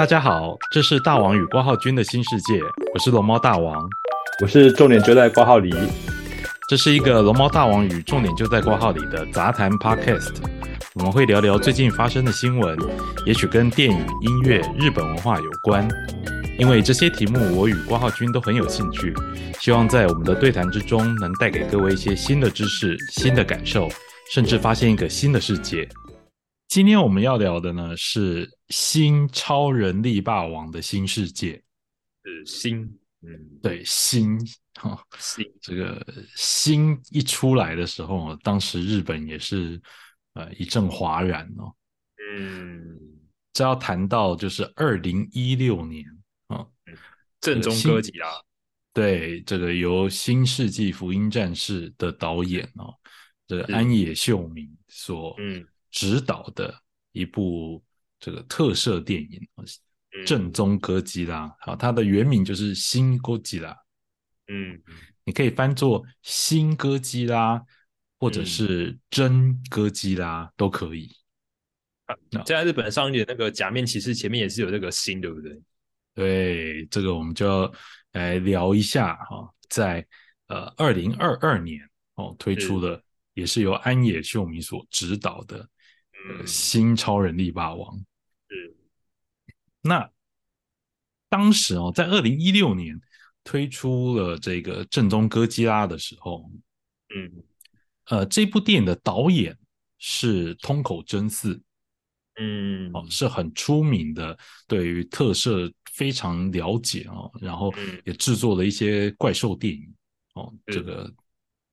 [0.00, 2.58] 大家好，这是大王与挂号君的新世界，
[2.94, 3.86] 我是龙猫大王，
[4.40, 5.70] 我是重点就在挂号里。
[6.70, 10.36] 这是一个龙猫大王与重点就在挂号里的杂谈 Podcast，
[10.94, 12.78] 我们会聊聊最近发生的新闻，
[13.26, 15.86] 也许跟电影、音乐、日本文化有关。
[16.58, 19.12] 因为这些题目我与挂号君都很有兴趣，
[19.60, 23.86] 希望在我们的对谈之中能带给各位一些新的知识、新的感受，
[24.32, 25.86] 甚至发现一个新的世界。
[26.70, 31.60] 今天我们要聊的呢是新超人力霸王的新世界，
[32.22, 32.82] 是新，
[33.22, 34.38] 嗯，对，新
[34.80, 35.44] 哈新。
[35.60, 36.00] 这个
[36.36, 39.82] 新一出来的时候，当时日本也是
[40.34, 41.74] 呃一阵哗然哦。
[42.38, 42.96] 嗯，
[43.52, 46.04] 这要谈到就是二零一六年
[46.46, 46.64] 啊，
[47.40, 48.28] 正宗歌集啊，
[48.94, 52.94] 对，这个由《新世纪福音战士》的导演哦，
[53.48, 56.74] 这个安野秀明所嗯执导的
[57.12, 57.82] 一部
[58.18, 59.48] 这个特摄电影
[60.26, 63.76] 正宗哥吉拉，好，它的原名就是新哥吉拉，
[64.48, 64.80] 嗯。
[65.22, 67.62] 你可以翻作新哥吉拉，
[68.18, 68.46] 或者嗯。
[68.46, 71.14] 是真哥吉拉都可以。
[72.32, 75.60] 现在日本上映的那个假面骑士前面也是有这个新，对不对？
[76.14, 77.72] 对，这个我们就要
[78.12, 80.04] 来聊一下哈、在
[80.48, 83.00] 呃二零二二年哦推出的，
[83.34, 85.68] 也是由安野秀明所执导的、
[86.46, 87.96] 新超人力霸王。
[88.48, 88.76] 是。
[89.82, 90.10] 那
[91.28, 93.00] 当时哦，在二零一六年
[93.44, 96.50] 推出了这个正宗哥吉拉的时候，
[97.14, 97.42] 嗯。
[98.06, 99.56] 呃，这部电影的导演
[99.98, 101.60] 是通口真嗣，
[102.40, 102.90] 嗯。
[102.92, 108.02] 哦，是很出名的，对于特摄非常了解哦，然后嗯。
[108.04, 109.94] 也制作了一些怪兽电影。
[110.34, 111.12] 哦，这个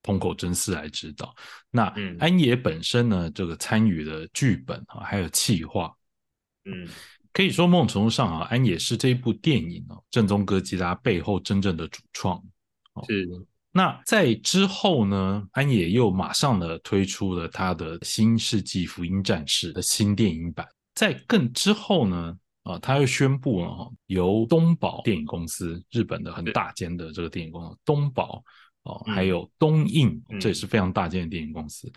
[0.03, 1.33] 通口真司来指导。
[1.71, 5.93] 那嗯安野本身呢，这个参与了剧本啊，还有企划，
[6.65, 6.87] 嗯
[7.33, 12.41] 可以说某种程度上啊，安野是这一部电影哦，正宗哥吉拉背后真正的主创。
[13.07, 13.27] 是
[13.71, 20.67] 那在之后呢，安野又马上的推出了他的《新世纪福音战士》的新电影版。
[20.95, 28.43] 在更之后呢，啊，他又宣布了哦由东宝电影公司，日本的很大间的这个电影公司，东宝
[28.87, 29.13] 哦，嗯。
[29.13, 31.91] 还有东映，嗯这也是非常大间的电影公司，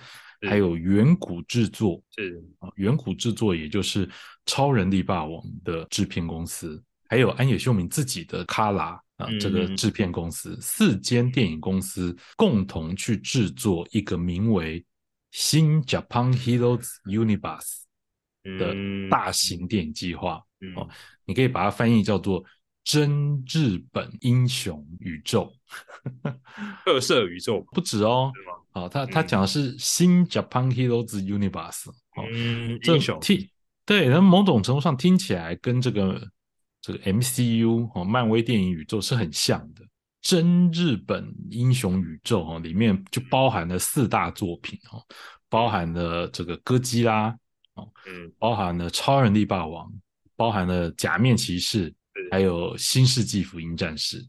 [0.49, 2.43] 还有远古制作是。
[2.59, 4.09] 啊，远古制作也就是
[4.47, 14.81] 超人力霸王的制片公司，还有安野秀明自己的卡拉啊，嗯这个制片公司，四间电影公司共同去制作一个名为
[15.31, 17.83] 《新 Japan Heroes Universe》
[18.59, 19.09] 的嗯。
[19.09, 20.43] 大型电影计划。
[20.61, 20.75] 嗯。
[20.75, 20.89] 哦
[21.27, 22.45] 你可以把它翻译叫做
[22.85, 25.53] “真日本英雄宇宙。
[26.85, 28.33] 特色宇宙”，不止哦。
[28.91, 29.27] 他他嗯。
[29.27, 32.25] 讲的是新 Japan Heroes Universe 哦，
[32.83, 33.19] 英雄。
[33.21, 33.49] 听
[33.85, 36.29] 对，那某种程度上听起来跟这个
[36.81, 39.85] 这个 MCU 哦，漫威电影宇宙是很像的。
[40.23, 45.03] 真日本英雄宇宙哦，里面就包含了四大作品哦，
[45.49, 47.37] 包含了这个哥吉拉，
[48.07, 48.33] 嗯。
[48.39, 49.91] 包含了超人力霸王，
[50.37, 51.93] 包含了假面骑士，
[52.31, 54.25] 还有新世纪福音战士。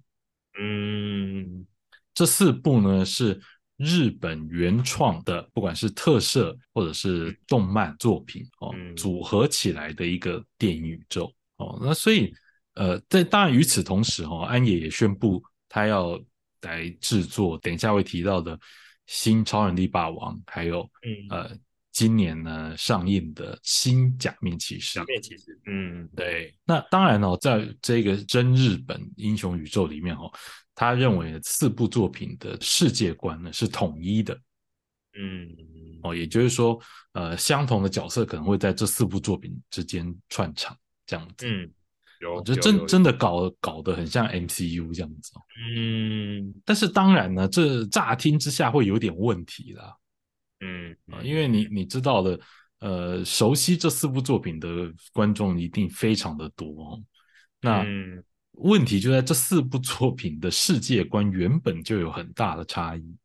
[0.60, 1.66] 嗯
[2.14, 3.40] 这四部呢是
[3.78, 11.80] 日本原创的，不管是特摄或者是动漫作品哦，嗯组合起来的一个电影宇宙哦。
[11.82, 12.34] 那所以
[12.76, 16.20] 呃，在当然与此同时哦，安野也宣布他要
[16.62, 18.60] 来制作等一下会提到的
[19.08, 21.58] 新超人力霸王，还有嗯呃
[21.91, 25.06] 今年呢上映的新假面骑士假。
[25.06, 30.31] 面骑士，嗯对，那当然哦，在这个真日本英雄宇宙里面哦，
[30.74, 34.34] 他认为四部作品的世界观呢是统一的
[35.18, 35.47] 嗯
[36.03, 36.79] 哦，也就是说，
[37.12, 40.75] 呃，相同的角色可能会在这四部作品之间串场
[41.06, 41.46] 这样子。
[41.46, 41.69] 嗯，
[42.22, 45.41] 有我觉得真真的搞搞得很像 MCU 这样子哦。
[45.75, 49.94] 嗯但是当然呢，这乍听之下会有点问题啦。
[50.62, 52.40] 嗯啊，因为你你知道的，
[52.80, 54.68] 呃，熟悉这四部作品的
[55.12, 57.03] 观众一定非常的多哦。
[57.59, 63.16] 那嗯问题就在这四部作品的世界观原本就有很大的差异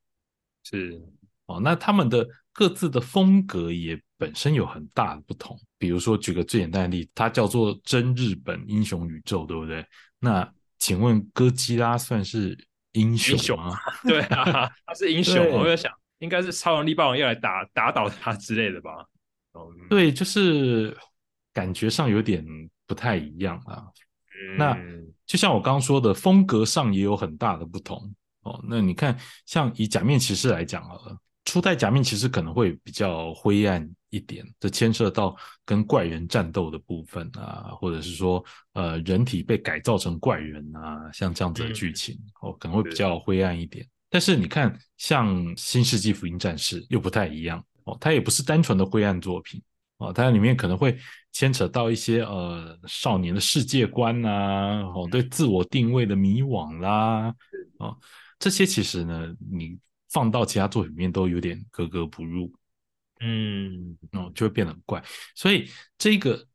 [0.64, 1.00] 是
[1.46, 5.56] 哦，那他们的各自的风格也本身有很大的不同。
[5.78, 9.84] 比如说，举个最简单的例子，它叫做真日本英雄宇宙，对不对？
[10.18, 12.56] 那请问哥吉拉算是
[12.92, 13.76] 英雄英雄吗？
[14.04, 19.04] 对啊，他是英雄， 我在想应该是超能力霸王要来打打倒他之类的吧？
[19.54, 20.96] 嗯，对，就是
[21.52, 22.44] 感觉上有点
[22.86, 23.84] 不太一样啊。
[24.58, 28.62] 那嗯就像我刚刚说的，风格上也有很大的不同哦。
[28.68, 35.34] 那你看，像以假面骑士来讲好了，初代假面骑士可能会比较灰暗一点，这牵涉到
[35.64, 43.84] 跟怪人战斗的部分啊，或者是说呃人体被改造成怪人啊，像这样子的剧情哦，可能会比较灰暗一点。
[44.08, 49.62] 但是你看，像《新世纪福音战士》又不太一样哦，它也不是单纯的灰暗作品
[49.98, 50.98] 哦，它里面可能会
[51.32, 57.34] 牵扯到一些呃少年的世界观啊，哦对自我定位的迷惘啦，
[57.78, 57.96] 哦
[58.38, 59.78] 这些其实呢你。
[60.08, 62.50] 放到其他作品里面都有点格格不入，
[63.20, 65.02] 嗯，哦，就会变得很怪。
[65.34, 65.68] 所以
[65.98, 66.46] 这个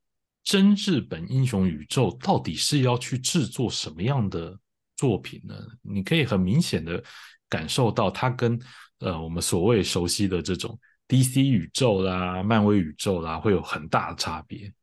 [0.42, 4.58] 真日本英雄宇宙到底是要去制作什么样的
[4.96, 5.54] 作品呢？
[5.84, 7.04] 你可以很明显的
[7.52, 8.58] 感受到，它跟
[9.00, 14.74] 呃我们所谓熟悉的这种 DC 宇宙啦、漫威宇宙啦，会有很大的差别。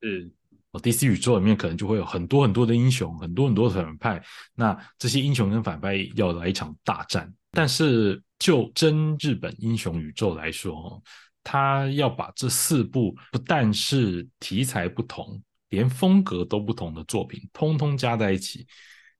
[0.00, 0.32] 嗯，
[0.70, 4.24] 哦，DC 宇宙里面可能就会有很多很多的英雄，很多很多的反派，
[4.54, 7.32] 那这些英雄跟反派要来一场大战。
[7.52, 11.00] 但是就真日本英雄宇宙来说，
[11.42, 18.66] 他要把这四部不但是题材不同，连风格都不同的作品，通通加在一起，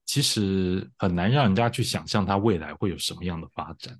[0.06, 3.98] 其实很难让人家去想象它未来会有什么样的发展。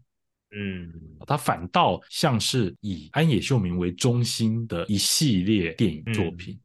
[0.57, 0.93] 嗯，
[1.27, 6.59] 它反倒像是以安野秀明为中心的一系列电影作品，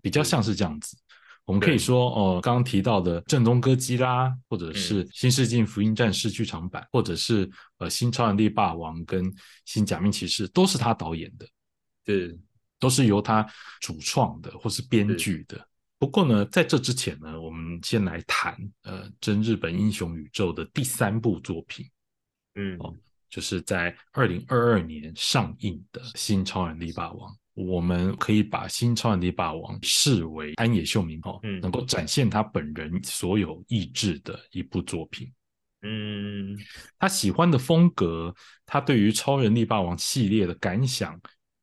[0.00, 0.96] 比较像是这样子。
[1.44, 9.30] 我们可以说，哦，刚刚提到的《正宗歌姬啦》，或者是《新世纪福音战士》剧场版，或者是呃《新超人力霸王》跟
[9.66, 11.46] 《新假面骑士》，都是他导演的，
[12.02, 12.38] 对，
[12.78, 13.46] 都是由他
[13.80, 15.68] 主创的或是编剧的。
[15.98, 21.88] 不过呢，在这之前呢，我们先来谈呃真日本英雄宇宙的第三部作品，
[22.56, 22.94] 嗯，哦，
[23.30, 27.32] 就是在二零二二年上映的《新超人力霸王》。
[27.54, 35.32] 我们可以把新超人力霸王视为安野秀明哦，能够展现他本人所有意志的一部作品。
[35.82, 36.58] 嗯，
[36.98, 38.34] 他喜欢的风格，
[38.66, 41.14] 他对于超人力霸王系列的感想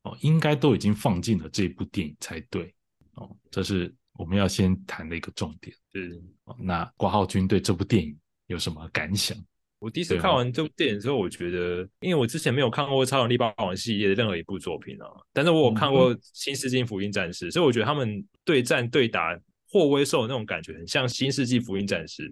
[0.04, 2.74] 哦，应该都已经放进了这部电影才对
[3.16, 3.36] 哦。
[3.50, 5.74] 这是我们要先谈的一个重点。
[5.92, 6.22] 是，
[6.58, 8.16] 那挂浩君对这部电影
[8.46, 9.36] 有什么感想？
[9.78, 19.36] 我第一次看完这部电影之后，我觉得，因为我之前没有看过《超能力霸王》系列的任何一部作品啊，但是我有看过《新世纪福音战士》，所以我觉得他们对战对打
[19.68, 22.30] 霍威兽那种感觉，很像《新世纪福音战士》。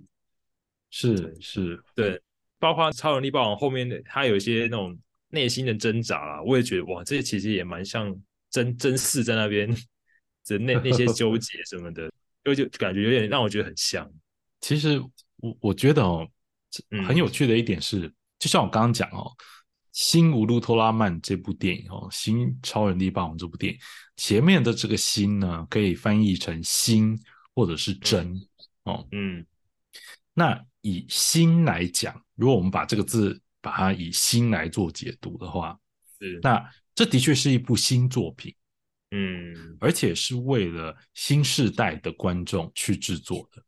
[0.91, 2.21] 是是，对，
[2.61, 4.97] 包括《超能力霸王》后面的他有一些那种
[5.31, 8.17] 内心的挣扎啊，我也觉得哇，这其实也蛮像
[8.49, 9.69] 真真嗣在那边
[10.47, 12.11] 的那那些纠结什么的，
[12.45, 14.11] 就就感觉有点让我觉得很像。
[14.61, 15.01] 其实
[15.37, 16.29] 我我觉得哦。
[17.05, 18.09] 很有趣的一点是，
[18.39, 19.29] 就像我刚刚讲哦，
[19.91, 23.79] 《新乌鲁托拉曼》这部电影哦，《新超人力霸王》这部电影
[24.17, 27.19] 前面的这个“新”呢，可以翻译成“新”
[27.57, 28.41] 或者是“真”
[28.87, 29.05] 哦。
[29.11, 29.45] 嗯，
[30.33, 35.77] 那以“新”来讲，如果我们把这个字把它以“新”来做解读的话，
[36.21, 36.65] 是那
[36.95, 38.55] 这的确是一部新作品，
[39.11, 43.63] 嗯，而且是为了新时代的观众去制作的，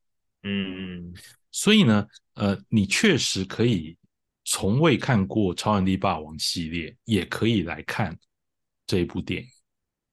[0.45, 1.15] 嗯嗯。
[1.51, 3.97] 所以呢，呃，你确实可以
[4.45, 8.19] 从未看过《超人力霸王》系列，也可以来看
[8.87, 9.49] 这一部电影。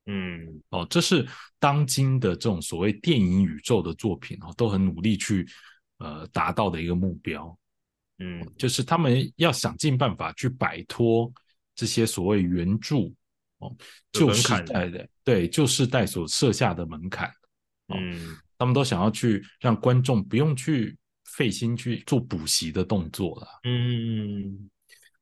[0.07, 1.27] 嗯，哦，这是
[1.59, 5.47] 当今的这种所谓电影宇宙的作品哦，都很努力去
[5.99, 7.57] 呃达到的一个目标。
[8.17, 11.31] 嗯，就是他们要想尽办法去摆脱
[11.73, 13.09] 这些所谓原著
[13.59, 13.75] 哦
[14.11, 17.31] 旧时代的对旧时代所设下的门槛。
[17.87, 20.97] 嗯，他们都想要去让观众不用去。
[21.37, 24.67] 费心去做补习的动作了，嗯，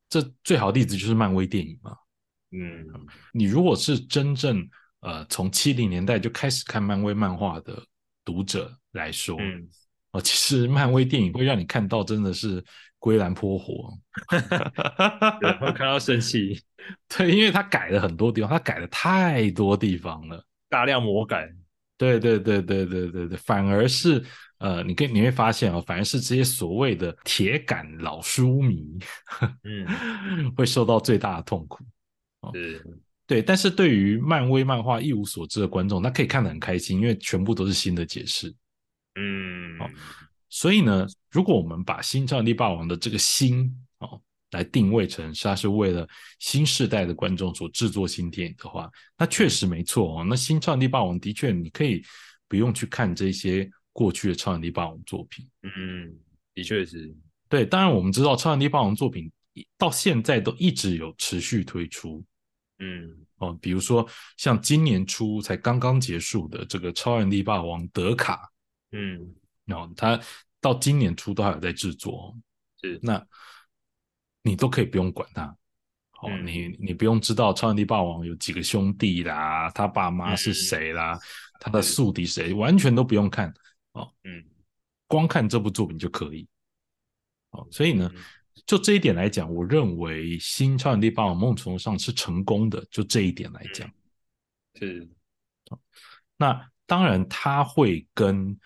[0.08, 1.94] 这最好例子就是漫威电影嘛，
[2.50, 4.66] 嗯，你如果是真正
[5.00, 7.80] 呃从七零年代就开始看漫威漫画的
[8.24, 9.68] 读者来说，嗯，
[10.12, 12.64] 哦，其实漫威电影会让你看到真的是
[12.98, 13.92] 归兰颇火，
[15.40, 16.60] 然后看到生气，
[17.08, 21.48] 对，因为他改了很多地方，他改了太多地方了，大量魔改，
[21.96, 24.24] 对对对对对对对，反而是。
[24.58, 28.98] 呃，你可以你会发现哦，反而是这些所谓的铁杆老书迷，
[29.62, 31.84] 嗯， 会受到最大的痛苦。
[32.52, 32.84] 是，
[33.24, 33.40] 对。
[33.40, 38.52] 但是对于漫威漫画一无所知的观众，他可以看得很开心，因为全部都是新的解释。
[39.14, 39.88] 嗯，哦，
[40.48, 50.24] 所以呢，如果我们把《新超力霸王》的这个“新”哦来定位成它是为了新时代的观众所制作新电影的话，那确实没错哦。
[50.24, 52.02] 那《新超力霸王》的确，你可以
[52.48, 53.70] 不用去看这些。
[53.90, 56.14] 过去的超能力霸王作品，嗯，
[56.54, 57.12] 的确是
[57.48, 57.66] 对。
[57.66, 59.28] 当然，我们知道超能力霸王作品
[59.76, 62.24] 到现在都一直有持续推出，
[62.78, 68.48] 嗯，哦，比如说像今年初才刚刚结束的这个超能力霸王德卡，
[68.92, 69.34] 嗯，
[69.68, 70.18] 然后他
[70.60, 72.36] 到今年初都还有在制作，
[72.80, 72.98] 是。
[73.00, 73.24] 那
[74.42, 75.44] 你都可以不用管它，
[76.22, 81.18] 哦，嗯你你不用知道超能力霸王有几个兄弟啦，他爸妈是嗯谁啦，
[81.60, 83.52] 他的宿敌谁，完全都不用看，
[84.24, 84.44] 嗯，
[85.06, 86.48] 光看这部作品就可以。
[87.50, 88.22] 哦，所以呢，嗯
[88.66, 92.84] 就这一点来讲，我认为《新超能力霸王》某种程度上是成功的。
[92.90, 93.88] 就这一点来讲，
[94.74, 95.08] 是，
[96.36, 98.56] 那当然他会跟《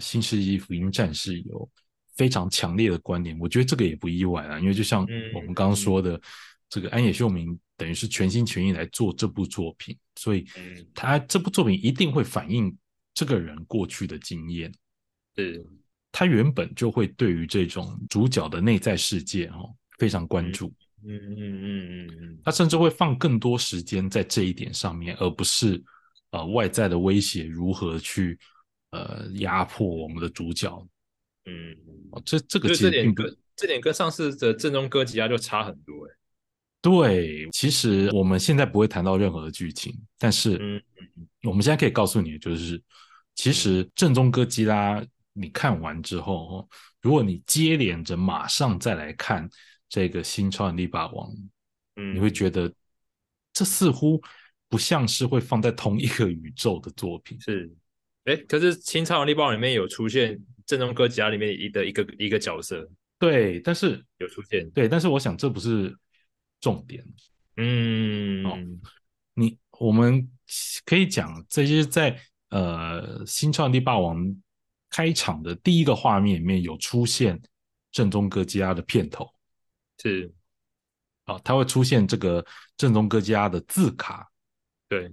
[0.00, 1.68] 新世纪福音战士》有
[2.14, 6.20] 非常强烈的关联，我觉得这个也不意外啊，因为就像嗯我们刚刚说的，
[6.68, 10.86] 这个安野秀明等于是全心全意来做这部作品，所以嗯。
[10.94, 12.74] 他这部作品一定会反映
[13.12, 14.72] 这个人过去的经验。
[15.36, 15.62] 是，
[16.10, 20.72] 他原本就会对于这种主角的内在世界哦非常关注，
[21.04, 25.82] 嗯嗯嗯嗯嗯，他甚至会放更多时间在这一点上面，而不是
[26.30, 28.38] 呃外在的威胁如何去
[28.96, 30.86] 呃压迫我们的主角。
[31.44, 31.76] 嗯，
[32.12, 36.14] 哦、这这个就这点跟这点跟上次的正宗哥吉拉就差很多哎，
[36.80, 37.48] 对。
[37.52, 40.82] 其实我们现在不会谈到任何的剧情，但是嗯
[41.42, 42.82] 我们现在可以告诉你的就是，
[43.34, 45.00] 其实正宗哥吉拉
[45.32, 46.68] 你看完之后，哦，
[47.00, 49.48] 如果你接连着马上再来看
[49.88, 51.30] 这个新超能力霸王，
[51.94, 52.72] 嗯，你会觉得
[53.52, 54.20] 这似乎
[54.68, 57.40] 不像是会放在同一个宇宙的作品。
[57.40, 57.72] 是，
[58.26, 62.88] 哎，可是《新超能力霸王》里面有出现正宗哥吉拉里面一的一个一个角色。
[63.18, 65.96] 对，但是有出现，对，但是我想这不是
[66.60, 67.04] 重点。
[67.56, 68.44] 嗯。
[68.44, 68.58] 哦
[69.38, 70.26] 你我们
[70.86, 72.18] 可以讲，这些在
[72.48, 74.18] 呃《新超能力霸王》
[74.88, 77.38] 开场的第一个画面里面有出现
[77.92, 79.30] 正宗哥吉拉的片头
[80.02, 80.32] 是，
[81.24, 82.42] 啊，它会出现这个
[82.78, 84.26] 正宗哥吉拉的字卡，
[84.88, 85.12] 对，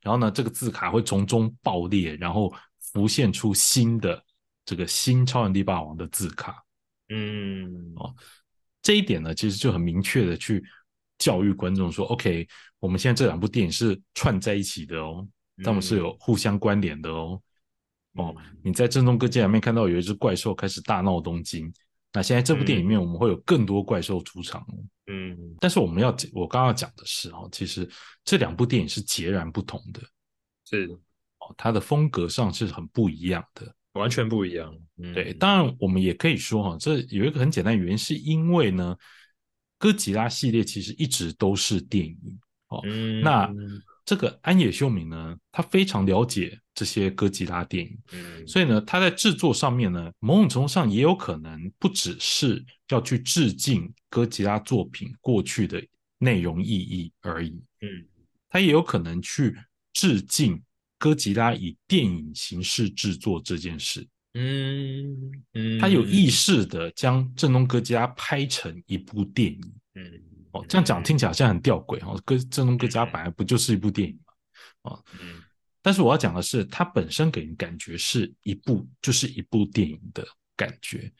[0.00, 2.52] 然后呢，这个字卡会从中爆裂，然后
[2.92, 4.22] 浮现出新的
[4.64, 6.62] 这个新超能力霸王的字卡。
[7.10, 8.14] 嗯哦
[8.80, 10.64] 这一点呢，其实就很明确的去
[11.18, 12.46] 教育观众说，OK，
[12.78, 15.26] 我们现在这两部电影是串在一起的哦，
[15.64, 17.42] 他们是有互相关联的哦。
[18.14, 21.70] 哦，你在《正宗哥吉拉》里面看到有一只怪兽开始大闹东京，
[22.12, 24.74] 那现在这部电影里面我们会有更多怪兽出场哦。
[25.10, 27.88] 嗯但是我们要我刚刚讲的是哦，其实
[28.24, 30.00] 这两部电影是截然不同的
[30.68, 30.86] 是
[31.38, 33.74] 哦，它的风格上是很不一样的。
[33.92, 34.72] 完全不一样，
[35.02, 38.96] 嗯对，当然我们也可以说哈，这有一个很简单的原因，是因为呢，
[39.76, 42.38] 哥吉拉系列其实一直都是电影
[42.68, 42.80] 哦。
[42.84, 43.52] 嗯那
[44.08, 55.84] 这个安野秀明呢，他非常了解这些哥吉拉电影，嗯所以呢，他在制作上面呢，某种程度上也有可能不只是要去致敬哥吉拉作品过去的
[56.16, 57.50] 内容意义而已，
[57.82, 58.06] 嗯
[58.48, 59.54] 他也有可能去
[59.92, 60.58] 致敬
[60.98, 64.08] 哥吉拉以电影形式制作这件事。
[64.32, 69.60] 嗯嗯，他有意识的将正宗哥吉拉拍成一部电影。
[69.96, 70.22] 嗯
[70.52, 72.20] 哦，这样讲听起来好像很吊诡哦。
[72.24, 74.18] 哥正宗哥家本来不就是一部电影
[74.82, 74.92] 嘛？
[74.92, 75.42] 哦，嗯
[75.80, 80.26] 但是我要讲的是，它本身给人感觉是一部就是一部电影的
[80.56, 81.10] 感觉。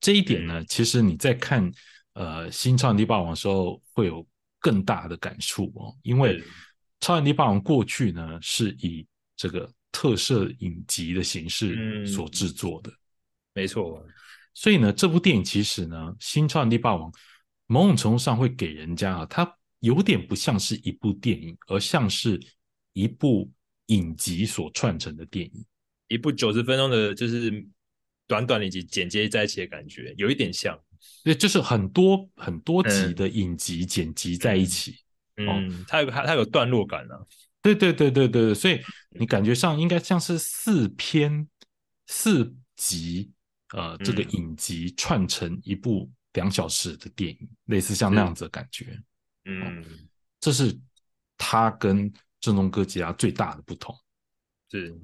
[0.00, 1.70] 这一点呢，其实你在看
[2.14, 4.26] 呃《新超能力霸王》的时候会有
[4.58, 6.42] 更大的感触哦，因为
[7.00, 12.92] 超人力霸王过去呢是以这个特摄影集的形式嗯所制作的。
[13.54, 14.04] 没错，
[14.52, 17.10] 所以呢，这部电影其实呢，《新超能力霸王》
[17.68, 22.40] 某种程度上会给人家啊，它有点不像是一部电影，而像是
[22.94, 23.48] 一部
[23.86, 25.64] 影集所串成的电影。
[26.08, 27.64] 一部九十分钟的，就是
[28.26, 30.76] 短短的以及剪接在一起的感觉，有一点像，
[31.22, 34.96] 对，就是很多很多集的影集剪辑在一起。
[35.36, 37.20] 嗯，它有它它有段落感啊，
[37.62, 41.46] 对对对对对对，所以你感觉上应该像是四篇
[42.06, 43.30] 四集，
[43.74, 44.28] 呃，这个嗯。
[44.32, 49.00] 影集串成一部两小时的电影，类似像那样子的感觉。
[49.44, 49.84] 嗯，
[50.40, 50.78] 这是
[51.36, 53.94] 它跟正宗哥吉拉最大的不同。
[54.70, 55.00] 是，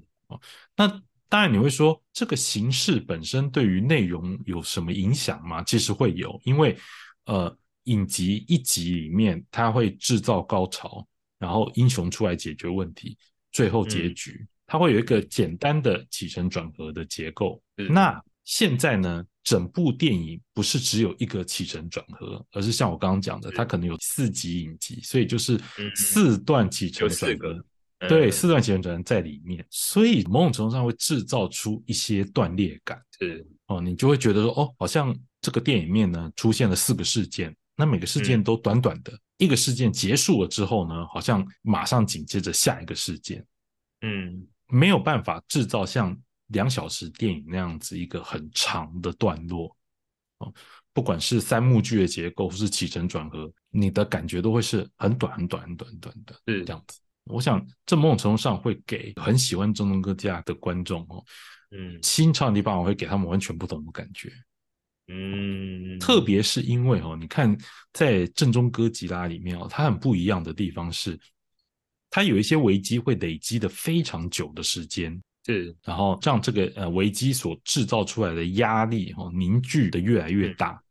[0.76, 0.87] 那
[1.28, 5.62] 当然你会说，这个形式本身对于内容有什么影响吗？
[5.64, 6.78] 其实会有，因为
[7.25, 11.07] 呃，影集一集里面它会制造高潮，
[11.38, 13.16] 然后英雄出来解决问题，
[13.50, 17.61] 最后结局、它会有一个简单的起承转合的结构。
[17.75, 27.54] 那现在呢，整部电影不是只有一个起承转合，而是像我刚刚讲的，它可能有四集影集，所以就是嗯四段起承转合。
[27.54, 27.64] 个，
[28.08, 38.44] 对，嗯四段起承转合在里面，所以某种程度上会制造出一些断裂感是，哦，你就会觉得说，哦，好像这个电影面呢出现了四个事件，那每个事件嗯。
[38.44, 43.44] 都短短的，一个事件结束了之后呢，好像马上紧接着下一个事件，
[44.00, 44.46] 嗯。
[44.68, 46.18] 没有办法制造像
[46.54, 49.76] 两小时电影那样子一个很长的段落
[50.38, 50.50] 哦，
[50.94, 56.99] 不管是三幕剧的结构或是起承转合，你的感觉都会是很短、很短、很短、很短的是这样子。
[57.25, 61.25] 我想，这某种程度上会给很喜欢正宗歌吉拉的观众哦，
[61.70, 64.32] 嗯新超人力霸王会给他们完全不同的感觉。
[65.08, 67.56] 嗯，特别是因为哦，你看
[67.92, 71.18] 在正宗哥吉拉里面哦，它很不一样的地方是，
[72.11, 80.82] 它有一些危机会累积的非常久的时间，是然后让这个呃危机所制造出来的压力哦凝聚的越来越大。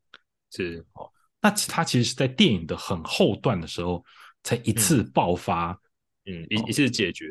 [0.52, 1.10] 是哦
[1.42, 4.04] 那其它其实是在电影的很后段的时候
[4.44, 5.78] 才一次爆发。
[6.26, 7.26] 嗯一一次解决，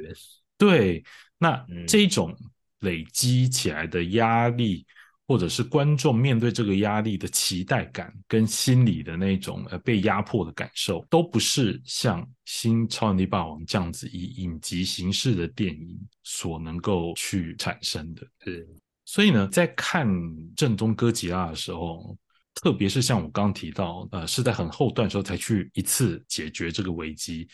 [0.58, 1.02] 对，
[1.38, 2.36] 那嗯这种
[2.80, 4.84] 累积起来的压力，
[5.32, 18.26] 或者是观众面对这个压力的期待感，跟心理的那种呃被压迫的感受，都不是像《新超能力霸王》这样子以影集形式的电影所能够去产生的。
[18.44, 18.62] 对
[19.06, 20.06] 所以呢，在看
[20.54, 22.14] 正宗哥吉拉的时候，
[22.52, 27.48] 特别是像我刚刚提到，呃，是在很后段时候才去一次解决这个危机，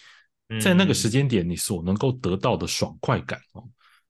[0.61, 3.62] 在那个时间点，你所能够得到的爽快感哦，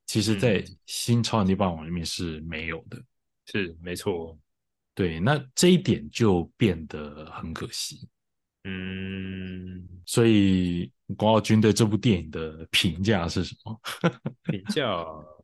[0.07, 2.99] 其实在嗯新超能力霸王里面是没有的。
[3.51, 4.39] 是没错，
[4.95, 8.07] 对，那这一点就变得很可惜。
[8.65, 13.81] 嗯，所以，广浩君对这部电影的评价是什么？
[14.53, 14.85] 评价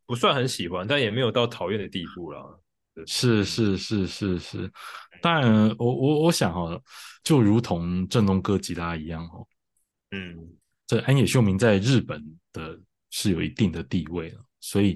[0.05, 2.45] 不算很喜欢，但也没有到讨厌的地步啦。
[3.07, 4.71] 是是是是是，
[5.23, 6.81] 当然，我我我想哦，
[7.23, 9.47] 就如同正宗哥吉拉一样哦，
[10.11, 10.37] 嗯，
[10.87, 12.79] 这安野秀明在日本的
[13.11, 14.95] 是有一定的地位了，所以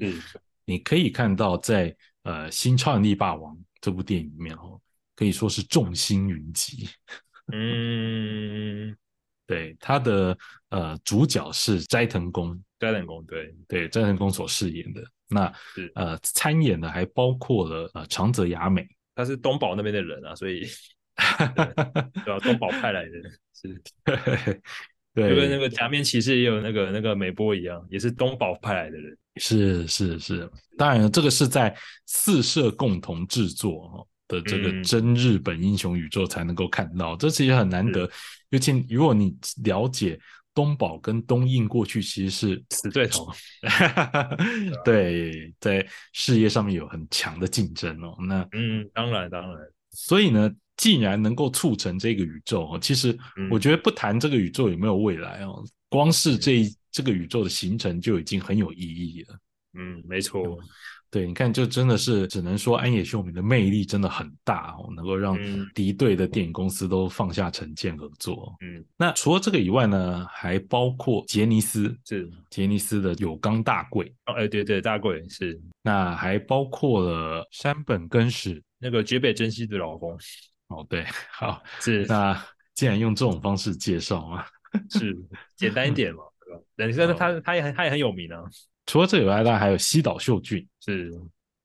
[0.66, 1.96] 你可以看到在
[2.28, 4.78] 呃《新超能力霸王》这部电影里面哦，
[5.16, 6.88] 可以说是众星云集。
[7.52, 8.94] 嗯，
[9.48, 10.36] 对，他的
[10.68, 15.02] 呃主角是斋藤工，斋藤工对对斋藤工所饰演的。
[15.30, 20.60] 那是呃参演的还包括了呃长泽雅美，他是东宝那边的人啊，所以
[22.24, 22.38] 对吧？
[22.40, 23.10] 东宝派来的，
[23.54, 23.82] 是
[25.14, 29.16] 对， 就跟那个假面骑士也有那个那个美波一样，也是东宝派来的人。
[29.38, 31.74] 是是是，当然这个是在
[32.06, 34.82] 四社共同制作哦的这个嗯。
[34.82, 38.10] 真日本英雄宇宙才能够看到，这其实很难得。
[38.50, 40.18] 尤其如果你了解
[40.54, 43.28] 东宝跟东映过去其实是死对头，
[44.84, 48.16] 对，在事业上面有很强的竞争哦。
[48.26, 53.48] 那嗯，当然当然，所以呢，既然能够促成这个宇宙哦，其实嗯。
[53.50, 59.38] 我觉得不谈这个宇宙有没有未来哦，光是这一这个宇宙的形成就已经很有意义了。
[59.74, 60.58] 嗯，没错，
[61.08, 65.64] 对，你看，就真的是只能说安野秀明的魅力真的很大哦，能够让嗯。
[65.72, 68.52] 敌对的电影公司都放下成见合作。
[68.60, 75.56] 嗯，那除了这个以外呢，还包括杰尼斯，是，杰尼斯的有冈大贵，哦，哎，对对，大贵是。
[75.80, 78.60] 那还包括了山本根史。
[78.80, 80.18] 那个绝北真希的老公，
[80.66, 82.04] 哦，对，好，是。
[82.06, 84.46] 那既然用这种方式介绍啊，
[84.90, 85.16] 是
[85.56, 86.62] 简单一点嘛，对吧？
[86.76, 88.42] 但是他他也很他也很有名啊，
[88.86, 90.66] 除了这以外，大家还有西岛秀俊。
[90.80, 91.12] 是，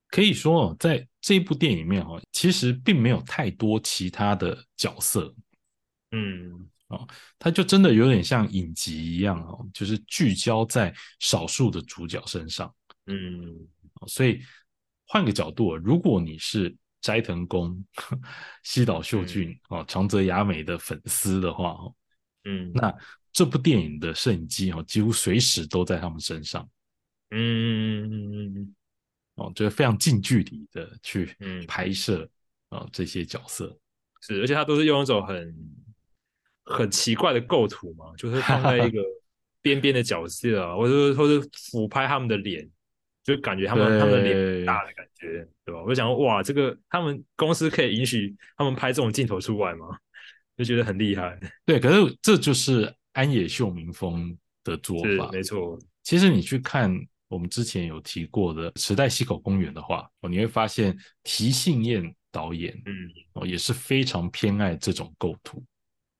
[0.10, 5.34] 可以说哦，在这部电影里面哈，其实并没有太多其他的角色，
[6.12, 6.70] 嗯。
[6.90, 7.08] 哦，
[7.40, 12.72] 他就真的有点像影集一样哦，就是聚焦在少数的主角身上。
[13.08, 13.56] 嗯。
[14.02, 14.42] 哦所以
[15.08, 17.84] 换个角度，如果你是斋藤工、
[18.64, 21.96] 西岛秀俊哦、长泽雅美的粉丝的话哦，
[22.44, 22.94] 嗯，那
[23.34, 26.70] 这部电影的摄影机哦，几乎随时都在他们身上
[27.32, 28.74] 嗯
[29.36, 32.30] 哦，就是非常近距离的去嗯拍摄
[32.70, 33.76] 啊、这些角色。
[34.22, 35.56] 是，而且他都是用一种很
[36.64, 39.02] 很奇怪的构图嘛，就是放在一个
[39.62, 42.70] 边边的角色啊，或者是或者俯拍他们的脸，
[43.24, 45.82] 就感觉他们他们的脸很大的感觉，对吧？
[45.82, 49.98] 我就想，哇，这个他们公司可以允许他们拍这种镜头出来吗？
[50.56, 55.32] 就觉得很厉害，对，可是这就是安野秀明风的做法。
[55.32, 56.94] 没错，其实你去看
[57.28, 65.64] 我们之前有提过的《时代西口公园》的话，哦，你会发现提信彦导演嗯哦也是非常偏爱这种构图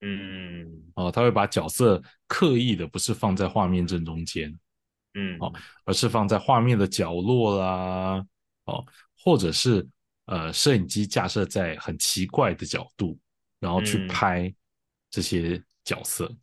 [0.02, 4.54] 嗯哦，他会把角色刻意的不是放在画面正中间，
[5.14, 5.54] 嗯，哦
[5.86, 8.26] 而是放在画面的角落啦，
[8.66, 8.86] 哦，
[9.18, 9.88] 或者是
[10.26, 13.18] 呃摄影机架设在很奇怪的角度，
[13.60, 14.54] 然后去嗯拍
[15.10, 16.26] 这些角色。
[16.26, 16.38] 嗯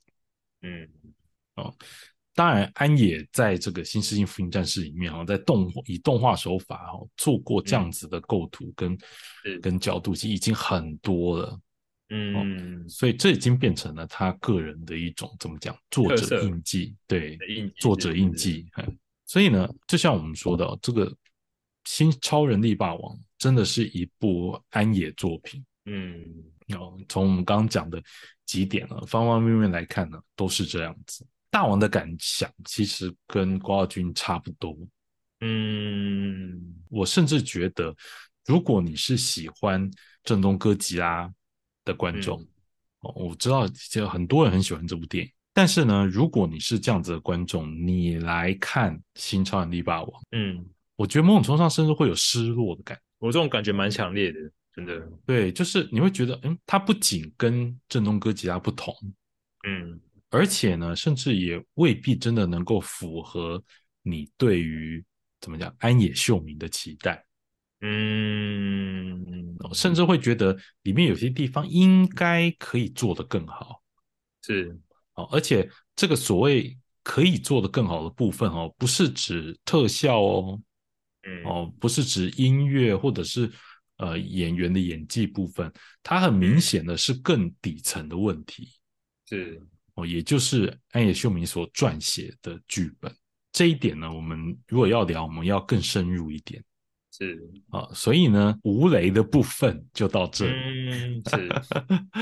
[2.32, 8.96] 当然，安野在这个《新世纪福音战士》里面哦，在动以动画手法哦做过这样子的构图跟、
[9.42, 11.60] 是跟角度，其实已经很多了，
[12.08, 17.38] 嗯，所以这已经变成了他个人的一种怎么讲作者印记，对
[17.76, 18.66] 作者印记。
[18.76, 21.08] 嗯所以呢，就像我们说的哦，这个
[21.84, 25.64] 《新超人力霸王》真的是一部安野作品。
[25.92, 28.00] 嗯，哦，从我们刚刚讲的
[28.46, 31.26] 几点呢，方方面面来看呢，都是这样子。
[31.50, 34.76] 大王的感想其实跟郭浩军差不多。
[35.40, 37.92] 嗯，我甚至觉得，
[38.46, 39.90] 如果你是喜欢
[40.22, 41.28] 正宗哥吉拉
[41.84, 42.40] 的观众，
[43.00, 45.32] 哦，我知道就很多人很喜欢这部电影。
[45.52, 53.02] 但是呢，如果你是这样子的观众，你来看《新超人力霸王》，嗯，我觉得某种程度上甚至会有失落的感觉。
[53.18, 54.38] 我这种感觉蛮强烈的，
[54.84, 55.08] 真的。
[55.26, 58.94] 对，就是你会觉得，嗯，它不仅跟正宗哥吉拉不同，
[59.66, 63.62] 嗯，而且呢，甚至也未必真的能够符合
[64.02, 65.04] 你对于
[65.40, 67.24] 怎么讲安野秀明的期待。
[67.82, 73.82] 嗯，甚至会觉得里面有些地方应该可以做得更好。
[74.42, 74.78] 是。
[75.14, 80.60] 哦，而且这个所谓可以做得更好的部分哦，不是指特效哦，
[81.22, 83.50] 嗯，哦，不是指音乐或者是
[84.00, 88.68] 呃演员的演技部分，它很明显的是更底层的问题，
[89.28, 89.60] 是
[89.94, 93.14] 哦，也就是安野秀明所撰写的剧本
[93.52, 96.62] 这一点呢，我们如果要聊，我们要更深入一点。
[97.12, 97.38] 是
[97.70, 100.52] 啊，所以呢，无雷的部分就到这里。
[100.54, 101.48] 嗯，是。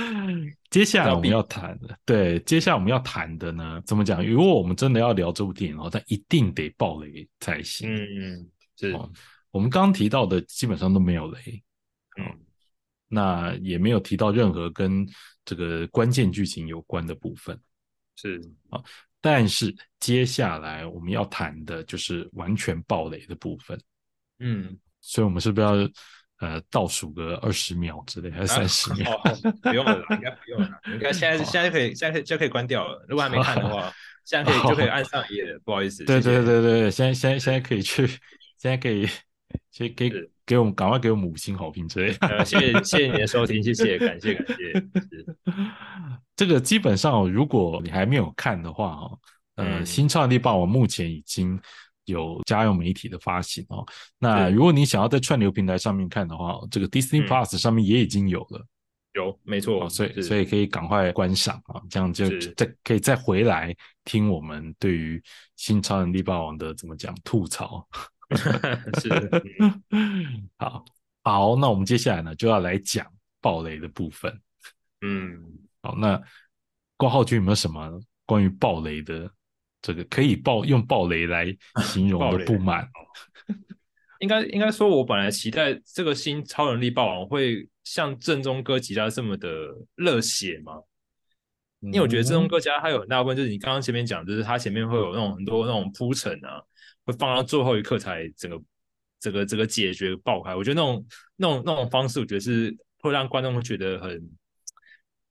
[0.70, 4.26] 接下来我们要谈的，对，接下来我们要谈的呢，怎么讲？
[4.26, 7.88] 如果我们真的要聊这部电影哦，但一定得爆雷才行。
[7.88, 8.98] 嗯嗯，是。
[9.50, 11.62] 我们刚刚提到的基本上都没有雷，
[12.18, 12.38] 嗯，
[13.08, 15.06] 那也没有提到任何跟
[15.44, 17.58] 这个关键剧情有关的部分，
[18.16, 18.82] 是啊。
[19.20, 23.80] 但是接下来我们要谈的就是完全暴雷的部分。
[24.38, 25.72] 嗯，所以我们是不是要
[26.38, 29.20] 呃倒数个二十秒之类，还是三十秒？
[29.60, 30.70] 不用了，应该不用了。
[30.94, 33.04] 应该现在现在可以，现在可以就可以关掉了。
[33.08, 33.92] 如果还没看的话，
[34.24, 35.60] 现在可以就可以按上一页了。
[35.64, 36.04] 不好意思。
[36.04, 39.08] 对对对对，现在现在现在可以去，现在可以
[39.72, 40.08] 先给
[40.48, 42.12] 给我们赶快给我们五星好评之类。
[42.44, 44.84] 谢谢谢谢你的收听，谢谢感谢感谢。
[46.34, 49.18] 这个基本上，如果你还没有看的话哦，
[49.56, 51.60] 呃，新超能力霸王目前已经。
[52.08, 53.84] 有家用媒体的发行哦，
[54.18, 58.64] 那如果你想要在串流平台上面看的话，这个 Disney Plus 上面也已经有了，
[59.12, 65.22] 有没错，所以所以可以赶快观赏啊，这样就再可以再回来听我们对于
[65.56, 67.86] 新超人力霸王的怎么讲吐槽。
[69.00, 69.08] 是，
[70.58, 70.84] 好
[71.22, 73.06] 好，那我们接下来呢就要来讲
[73.40, 74.40] 暴雷的部分。
[75.00, 75.42] 嗯，
[75.82, 76.20] 好，那
[76.96, 79.30] 郭浩君有没有什么关于暴雷的？
[79.80, 82.88] 这个可以暴用暴雷来形容的不满，
[84.18, 89.48] 应该应该说，我本来期待这个新超能力霸王会像正宗哥吉拉这么的
[89.94, 90.82] 热血嘛？
[91.80, 96.60] 因为我觉得正宗哥吉拉它有很大部分就是你刚刚前面讲，就是它前面会有那种很多那种铺陈啊，
[97.08, 98.62] 会放到最后一刻才整个
[99.18, 100.54] 整个整个解决爆开。
[100.54, 104.30] 我觉得那种那种那种方式，我觉得是会让观众会觉得很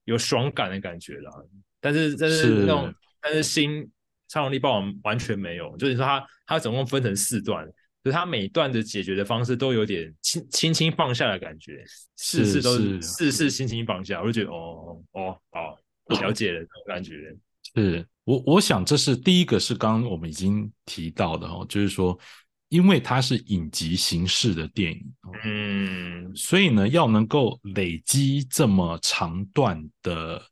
[0.05, 1.31] 有爽感的感觉啦。
[1.79, 3.87] 但是但是那种但是新
[4.27, 7.63] 超能力霸王完全没有，就是说它它总共分成四段，
[8.03, 11.85] 就是它每段的解决的方式都有点轻轻轻放下的感觉，
[12.15, 15.77] 事事都是事事轻轻放下，我就觉得哦哦哦
[16.21, 17.37] 了解了感觉。
[17.75, 22.19] 是我我想这是第一个是刚刚我们已经提到的哦，就是说
[22.67, 30.43] 因为它是影集形式的电影，嗯，所以呢要能够累积这么长段的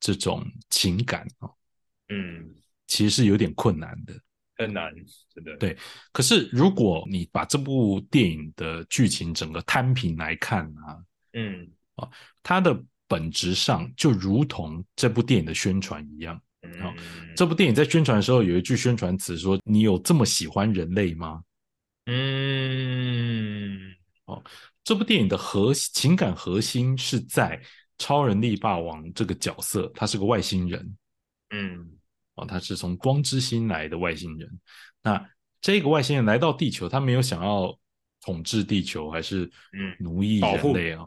[0.00, 1.52] 这种情感哦，
[2.08, 2.54] 嗯。
[2.90, 4.18] 其实是有点困难的，
[4.56, 4.90] 很难，
[5.34, 5.54] 真的。
[5.58, 5.76] 对，
[6.10, 10.96] 可是如果你把这部电影的剧情整个摊平来看啊，
[11.34, 12.08] 嗯啊，
[12.42, 16.40] 它的本质上就如同这部电影的宣传一样。
[16.62, 16.94] 嗯，
[17.36, 21.42] 这部电影在宣传的时候有一句宣传词说：“你有这么喜欢人类吗？”
[22.06, 23.94] 嗯，
[24.24, 24.42] 哦，
[24.82, 27.60] 这部电影的核情感核心是在
[27.98, 30.96] 超人力霸王这个角色，他是个外星人。
[31.50, 31.92] 嗯。
[32.34, 34.48] 哦，他是从光之星来的外星人。
[35.02, 35.28] 那
[35.60, 37.76] 这个外星人来到地球，他没有想要
[38.20, 39.50] 统治地球，还是
[39.98, 41.04] 奴役人类啊？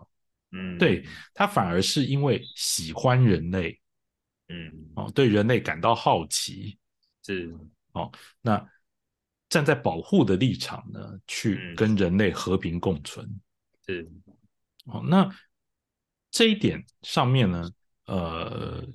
[0.52, 3.80] 嗯，对他反而是因为喜欢人类，
[4.52, 6.78] 嗯，哦，对人类感到好奇，
[7.24, 7.56] 是
[7.94, 8.12] 哦，
[8.42, 8.68] 那
[9.48, 13.28] 站在保护的立场呢，去跟人类和平共存，
[13.86, 14.12] 是
[14.86, 15.30] 哦，那
[16.30, 17.72] 这一点上面呢，
[18.06, 18.88] 呃。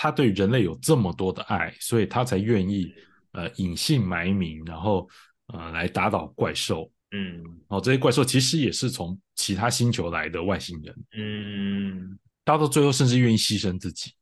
[0.00, 2.94] 他对人类有这么多的爱，所以他才愿意
[3.32, 5.10] 呃隐姓埋名，然后
[5.48, 6.88] 呃来打倒怪兽。
[7.10, 10.94] 嗯，哦这些怪兽其实也是从其他星球来的外星人。
[11.16, 14.12] 嗯，到到最后甚至愿意牺牲自己。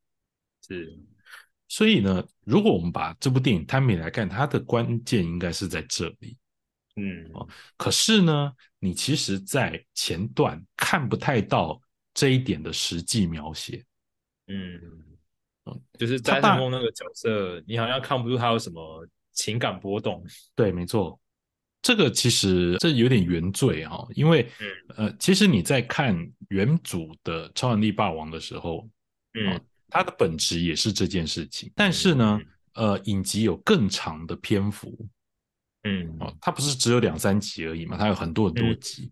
[0.66, 0.98] 是，
[1.68, 6.36] 所以呢，如果我们把这部电影摊平来看，它的关键应该是在这里。
[6.96, 7.30] 嗯，
[7.76, 11.80] 可是呢，你其实，在前段看不太到
[12.14, 13.84] 这一点的实际描写。
[14.46, 14.80] 嗯，
[15.98, 20.24] 就是斋藤梦那个角色，你好像看不出他有什么情感波动。
[20.54, 21.20] 对，没错，
[21.82, 24.48] 这个其实这有点原罪哈，因为
[24.96, 26.16] 呃，其实你在看
[26.48, 28.88] 原主的超能力霸王的时候，
[29.34, 32.40] 嗯，它的本质也是这件事情，但是呢，
[32.74, 34.94] 呃，影集有更长的篇幅。
[35.84, 39.08] 嗯，哦，它不是只有两三集而已嘛，它有很多很多集，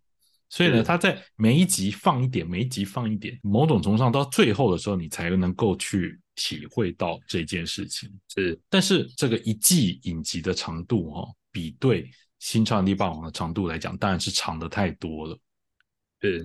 [0.48, 8.10] 所以呢，它在每一集放一点，每一集放一点，某种程度上到最后的时候，你才能够去体会到这件事情。
[8.34, 12.02] 是，但是这个一季影集的长度，哈，比对
[12.40, 15.38] 《新超能力霸王》的长度来讲，当然是长的太多了。
[16.20, 16.44] 是。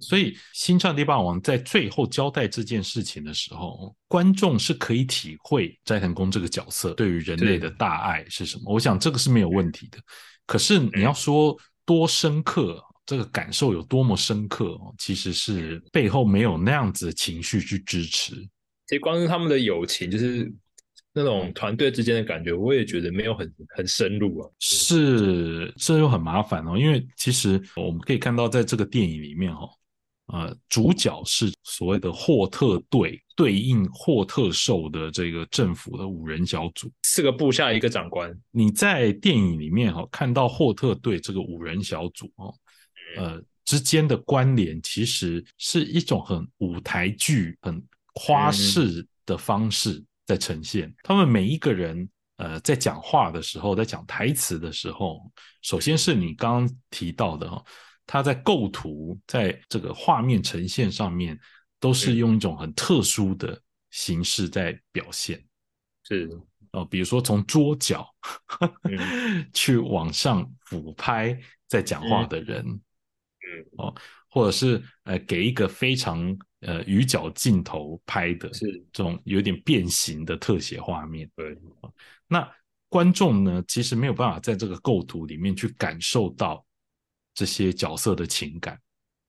[0.00, 8.72] 所以，《新战地霸王》在最后交代这件事情的时候，观众是可以体会斋藤工这个角色对于人类的大爱是什么。
[8.72, 9.98] 我想这个是没有问题的。
[10.46, 18.34] 可是你要说多深刻，这个感受有多么深刻，其实是背后没有那样子的情绪去支持。
[18.86, 20.50] 其实光是他们的友情，就是
[21.12, 24.50] 那种团队之间的感觉，我也觉得没有很很深入啊。
[24.60, 26.78] 是，这又很麻烦哦。
[26.78, 29.68] 因为其实我们可以看到，在这个电影里面，哈。
[30.30, 38.30] 呃，主角是所谓的霍特队，对应霍特兽的这个政府的五人小组，四个部下一个长官。
[38.50, 42.54] 你在电影里面哈看到霍特队这个五人小组哦，
[43.16, 50.94] 呃之间的关联，其实是一种很舞台剧、很夸饰的方式在呈现。
[51.02, 55.22] 他们每一个人呃在讲话的时候，在讲台词的时候，
[55.62, 57.64] 首先是你刚刚提到的哈。
[58.10, 61.38] 它在构图，在这个画面呈现上面，
[61.78, 65.44] 都是用一种很特殊的形式在表现。
[66.04, 66.26] 是
[66.72, 68.08] 哦，比如说从桌角
[69.52, 72.80] 去往上俯拍在讲话的人，嗯
[73.76, 73.94] 哦，
[74.30, 81.30] 或者是呃给一个非常呃鱼角镜头拍的，是这种有点变形的特写画面。
[81.36, 81.54] 对，
[82.26, 82.50] 那
[82.88, 86.64] 观众呢，其实没有办法在这个构图里面去感受到。
[87.38, 88.76] 这些角色的情感，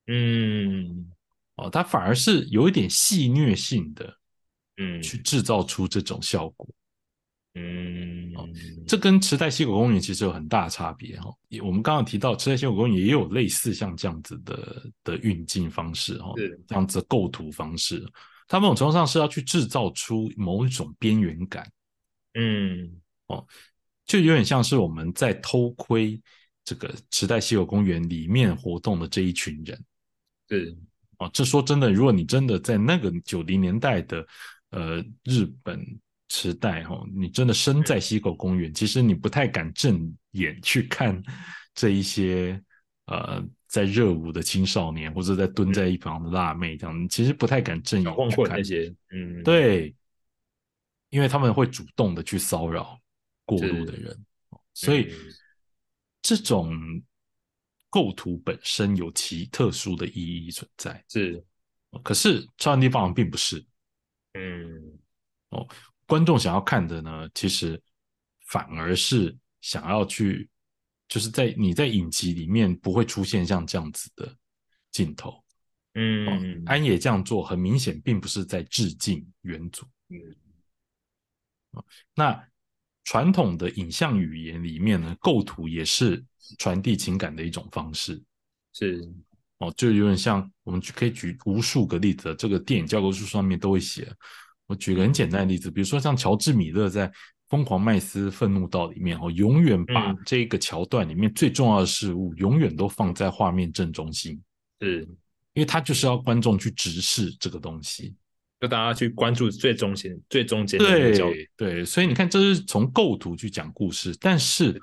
[0.08, 1.12] 嗯，
[1.58, 4.12] 哦，他反而是有一点戏谑性的，
[4.78, 6.67] 嗯，去制造出这种效果，
[7.54, 8.50] 嗯，哦
[8.88, 11.32] 这跟池袋西口公园其实有很大差别哈。
[11.62, 16.34] 我们刚刚提到池袋西口公园也有类似像这样子的的运镜方式哈，
[16.67, 18.04] 这样子构图方式，
[18.48, 21.72] 它某种程度上是要去制造出某一种边缘感，
[22.34, 22.91] 嗯，
[23.28, 23.45] 哦，
[24.08, 26.19] 就有点像是我们在偷窥。
[26.69, 29.84] 这个池袋西口公园里面活动的这一群人，
[30.47, 30.77] 对。
[31.17, 34.27] 啊，这说真的，如果你真的在那个九零年代的
[34.69, 35.84] 呃日本
[36.29, 41.19] 时代哈，你真的身在西口公园，其实你不太敢正眼去看
[41.73, 42.62] 这一些
[43.08, 49.95] 呃在热舞的青少年，或者在蹲在一旁的辣妹这样，其实不太敢正眼去看那些，嗯，对，
[51.10, 52.97] 因为他们会主动的去骚扰
[53.43, 54.15] 过路的人，
[54.75, 55.12] 所以。
[56.30, 56.80] 这种
[57.89, 61.44] 构图本身有其特殊的意义存在，是。
[62.04, 63.65] 可是《超人地霸王》并不是，
[64.34, 65.00] 嗯，
[65.50, 65.68] 哦，
[66.06, 67.82] 观众想要看的呢，其实
[68.46, 70.48] 反而是想要去，
[71.08, 74.38] 就是在你在影集里面不会出现像这样子的
[74.92, 75.44] 镜头，
[75.96, 81.82] 嗯，安野这样做很明显并不是在致敬原主，嗯，
[82.13, 82.48] 那。
[83.10, 86.24] 传统的影像语言里面呢，构图也是
[86.60, 88.22] 传递情感的一种方式，
[88.72, 89.02] 是。
[89.58, 94.13] 哦，就有点像我们可以举无数个例子，这个电影教科书上面都会写。
[94.67, 97.08] 我举个很简单的例子，比如说像乔治米勒在
[97.48, 104.39] 《疯狂麦斯愤怒到》里面哦，永远把这个桥段里面最重要的事物永远都放在画面正中心，
[104.82, 105.02] 是。
[105.54, 108.13] 因为他就是要观众去直视这个东西。
[108.60, 114.78] 就大家去关注最中间、最中间的对对，所以你看，这是从构图去讲故事，但是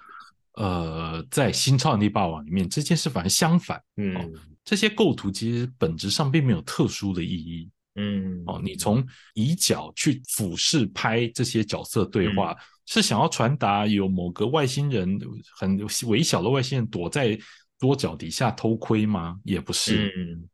[0.54, 3.78] 呃，在《新超能力霸王》里面，这件事反而相反。
[3.98, 4.32] 嗯，
[4.64, 7.68] 这些构图其实本质上并没有特殊的意义。
[7.96, 15.20] 嗯，哦，你从以角去俯视拍这些角色对话，是想要传达有某个外星人
[15.58, 17.38] 很微小的外星人躲在
[17.78, 19.38] 桌角底下偷窥吗？
[19.44, 20.10] 也不是。
[20.16, 20.48] 嗯，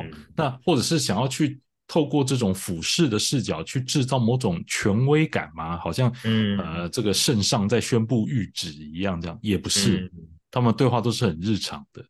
[0.00, 1.58] 哦，那或者是想要去。
[1.86, 5.78] 透过这种俯视的视角去制造某种权威感吗？
[5.78, 10.10] 好像，嗯，呃，这个圣上在宣布谕旨一样，这样也不是。
[10.50, 12.04] 他们对话都是很日常的，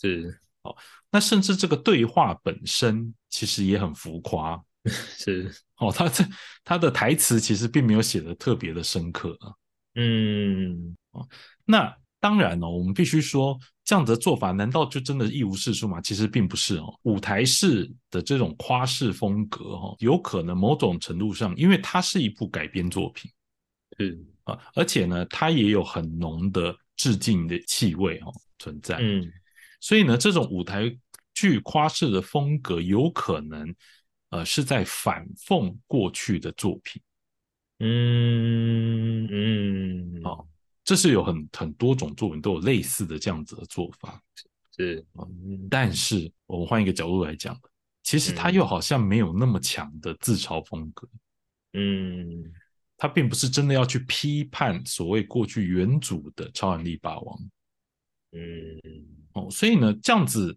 [0.00, 0.38] 是。
[0.62, 0.76] 哦，
[1.10, 5.52] 那甚至这个对话本身其实也很浮夸， 是。
[5.78, 6.24] 哦，他这
[6.64, 9.38] 他的台词其实并没有写的特别的深刻。
[9.94, 11.28] 嗯，哦，
[11.64, 11.96] 那。
[12.26, 16.00] 当然哦，我们必须说，这样子的做法难道就真的一无是处吗？
[16.00, 16.92] 其实并不是哦。
[17.04, 23.30] 舞台式的这种夸饰风格哦，有可能某种程度上，因为它是一部改编作品，
[23.96, 28.96] 是啊，而且呢，它也有很浓的致敬的气味哦存在。
[28.98, 29.32] 嗯
[29.78, 30.92] 所以呢，这种舞台
[31.32, 33.72] 剧夸饰的风格，有可能
[34.30, 37.00] 呃是在反讽过去的作品。
[37.78, 40.44] 嗯嗯，哦
[40.86, 44.22] 这是有很很多种作品都有类似的这样子的做法。
[44.76, 45.04] 是。
[45.68, 47.60] 但是我们换一个角度来讲，
[48.04, 51.06] 其实它嗯又好像没有那么强的自嘲风格，
[51.74, 52.52] 嗯。
[52.98, 57.50] 他并不是真的要去批判所谓过去原主的超能力霸王。
[58.32, 58.80] 嗯。
[59.32, 60.56] 哦，所以呢，这样子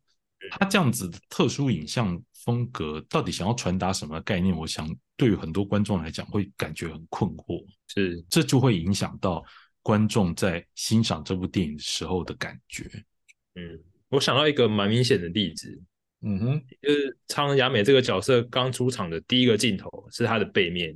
[0.52, 4.56] 他这样子的特殊影像风格到底想要传达什么概念？
[4.56, 4.88] 我想
[5.18, 8.24] 对于很多观众来讲会感觉很困惑，是。
[8.30, 9.44] 这就会影响到
[9.90, 12.84] 观众在欣赏这部电影的时候的感觉。
[13.56, 15.82] 嗯，我想到一个蛮明显的例子，
[16.22, 20.96] 嗯哼，就是苍人雅美这个角色刚出场的第一个镜头是她的背面，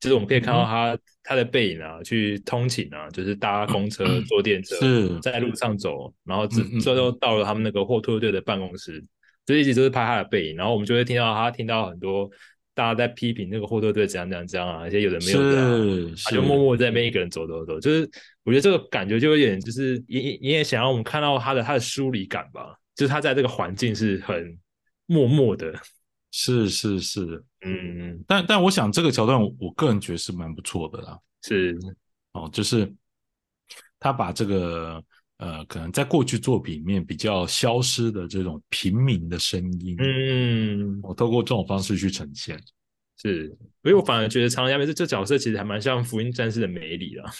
[0.00, 5.20] 就是我们可以看到她她的背影啊，去通勤啊，就是搭公车、坐电车，是。
[5.20, 9.04] 在路上走，然后最后到了他们那个货推队的办公室，
[9.44, 12.30] 就一直都是拍她的背影，然后我们就会听到她听到很多
[12.74, 18.08] 大家在批评那个霍特队怎样怎样怎样啊，而且有的没有的、啊，是是，他就默默在那边一个人走走走，就是
[18.42, 24.58] 我觉得这个感觉就有点就是也也想让我们看到他的他的疏离感吧，就是他在这个环境是很
[25.06, 25.74] 默默的，
[26.30, 31.18] 是是是，嗯，但但我想这个桥段我，我个人觉得是蛮不错的啦。
[31.42, 31.78] 是。
[32.32, 32.90] 哦，就是
[34.00, 35.04] 他把这个
[35.42, 42.56] 呃，可能在过去作品里面比较消失的这种平民的声音，嗯我透过这种方式去呈现。
[43.20, 43.48] 是，
[43.82, 47.30] 所以我反而觉得长良亚美这这角色其实还蛮像福音战士的梅里啊，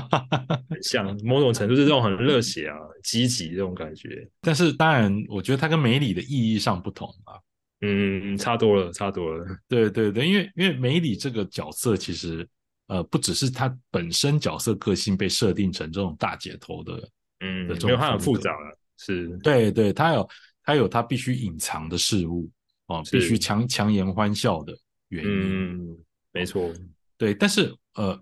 [0.68, 7.38] 很像某种程度是这种很热血啊、积极这种感觉，但是当然，我觉得它跟梅里的意义上不同啊。
[7.80, 12.44] 嗯，差多了，差多了，对对对，因为因为梅里这个角色其实
[12.88, 17.08] 呃，不只是他本身角色个性被设定成这种大姐头的，
[17.40, 20.30] 嗯，的这种没有它很复杂了，是，对对，他有
[20.62, 22.50] 他有他必须隐藏的事物
[22.86, 24.76] 哦，必须强强颜欢笑的
[25.08, 25.30] 原因。
[25.30, 25.98] 嗯，
[26.32, 26.72] 没错，
[27.16, 28.18] 对，但是呃，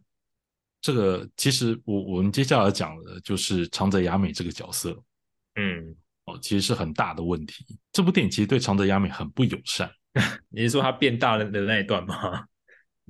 [0.81, 4.91] 这个其实我我们接下来讲的就是长泽雅美这个角色
[5.55, 7.65] 嗯，哦，其实是很大的问题。
[7.93, 9.91] 这部电影其实对长泽雅美很不友善。
[10.49, 12.45] 你是说他变大了的那一段吗？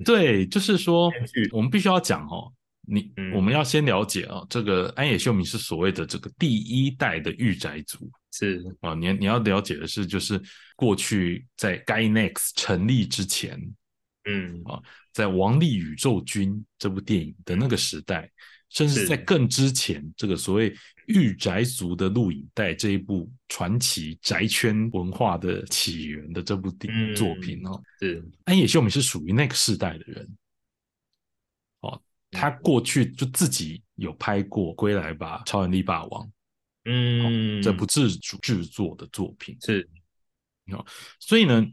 [0.04, 1.11] 对，就是说
[1.52, 3.32] 我们必须要讲哦，你、嗯。
[3.32, 8.11] 我们要先了解哦、这个安野秀明是所谓的这个第一代的御宅族。
[8.32, 10.40] 是，啊、你你要了解的是，就是
[10.74, 13.59] 过去在 Gainax 成立之前，
[14.24, 14.62] 嗯。
[14.66, 14.78] 啊，
[15.12, 18.30] 在《王力宇宙军》这部电影的那个时代，
[18.68, 20.74] 甚至在更之前，这个所谓
[21.07, 26.70] 御宅族的录影带这一部传奇宅圈文化的起源的这部
[27.14, 30.37] 作品哦，是，安野秀明是属于那个世代的人。
[31.81, 36.26] 哦，他过去就自己有拍过《归来吧，超人力霸王》
[36.87, 39.88] 嗯，这部自主制作的作品，是，
[41.20, 41.66] 所以呢，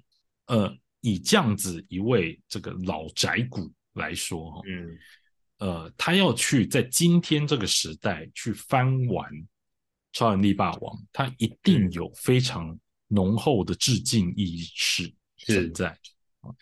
[0.46, 4.98] 呃，以这样子一位这个老宅骨来说，哈，嗯
[5.64, 9.32] 呃，他要去在今天这个时代去翻完
[10.12, 15.04] 《超人力霸王》，他一定嗯有非常浓厚的致敬意识
[15.38, 15.54] 是。
[15.54, 15.98] 存在。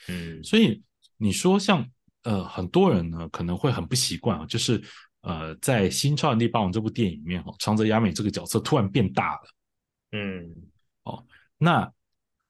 [0.08, 0.44] 嗯。
[0.44, 0.84] 所以
[1.18, 1.84] 你说像
[2.26, 4.80] 呃很多人呢可能会很不习惯啊，就是
[5.22, 9.42] 呃在《新超人力霸王》这部电影里面，哦，长泽雅美这个角色突然变大了，
[10.12, 10.56] 嗯，
[11.06, 11.26] 哦
[11.58, 11.92] 那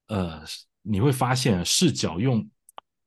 [0.08, 0.44] 呃
[0.82, 2.46] 你会发现视角用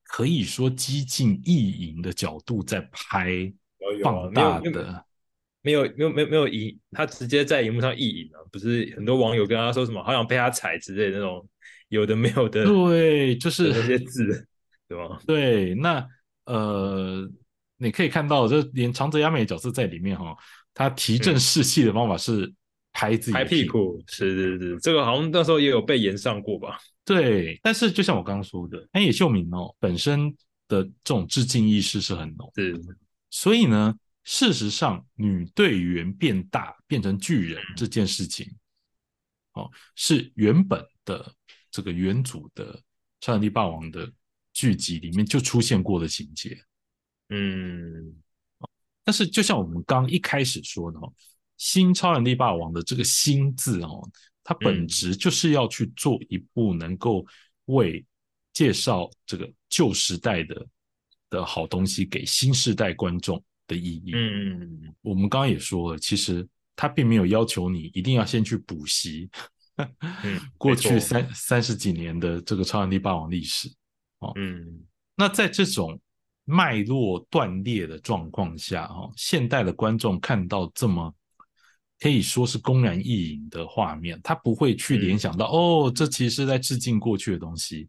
[0.04, 3.52] 可以说激进意淫的角度在拍
[4.02, 5.04] 放大的。
[5.62, 11.48] 没有没有没有没有影，他直接在荧幕上意淫啊，不是很多网友跟他说什么，好想被他踩之类的那种，
[11.88, 14.46] 有的没有的，对，就是那些字，
[14.86, 15.18] 对吧？
[15.26, 16.06] 对，那
[16.44, 17.26] 呃，
[17.78, 20.36] 你可以看到，就连长泽雅美的角色在里面哈、
[20.74, 22.52] 他提振嗯士气的方法是
[22.92, 26.78] 拍自己的拍屁股，是是是，这个好像那时候也有被延上过吧？
[27.04, 30.34] 对，但是就像我刚刚说的，安野秀明哦本身
[30.68, 32.80] 的这种致敬意识是很浓，是，
[33.30, 38.50] 所以呢，事实上女队员变大变成巨人这件事情，
[39.52, 41.30] 哦，是原本的
[41.70, 42.74] 这个原主的
[43.20, 44.10] 《超人力霸王》的
[44.52, 46.58] 剧集里面就出现过的情节。
[47.28, 48.16] 嗯。
[49.06, 51.12] 但是就像我们刚一开始说的哦，
[51.58, 54.08] 新超人力霸王的这个“新”字哦，
[54.44, 57.26] 它本嗯质就是要去做一部能够
[57.64, 58.04] 为
[58.52, 60.66] 介绍这个旧时代的
[61.30, 64.12] 的好东西给新时代观众的意义。
[64.14, 69.28] 嗯嗯我们刚刚也说了，其实他并没有要求你一定要先去补习
[69.76, 73.68] 嗯 过去三三十几年的这个超能力霸王历史。
[74.36, 74.84] 嗯
[75.16, 76.00] 那在这种
[76.44, 81.14] 脉络断裂的状况下，哈，现代的观众看到这么
[82.00, 87.88] 可以说是公然意淫的画面，他不会去联想到、哦，这其实是在致敬过去的东西。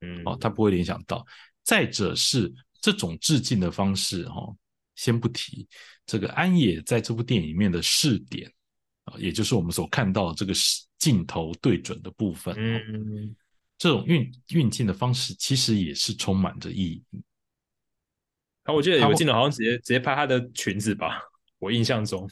[0.00, 0.22] 嗯。
[0.24, 1.24] 哦，他不会联想到。
[1.62, 4.52] 再者是这种致敬的方式，哈，
[4.96, 5.68] 先不提
[6.04, 8.52] 这个安野在这部电影里面的试点
[9.04, 10.52] 啊，也就是我们所看到的这个
[10.98, 13.36] 镜头对准的部分，哦嗯。
[13.78, 17.02] 这种运运镜的方式其实也是充满着意义。
[18.62, 21.20] 啊，我记得有个镜头好像直接直接拍她的裙子吧，
[21.58, 22.30] 我印象中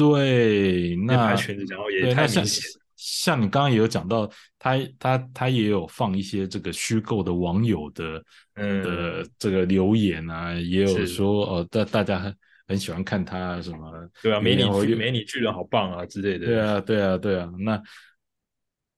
[0.00, 2.80] 对，那拍裙子，然后也对，那像太明显。
[2.96, 8.22] 像你刚刚也有讲到，他他他也有放一些这个虚构的网友的
[8.54, 12.36] 嗯的这个留言啊，也有说哦，大大家很
[12.68, 16.46] 很喜欢看他什么，对啊，美女美女巨人好棒啊之类的。
[16.46, 17.50] 对啊，对啊，对啊。
[17.58, 17.82] 那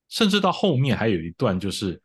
[0.09, 2.01] 甚至到后面还有一段，就是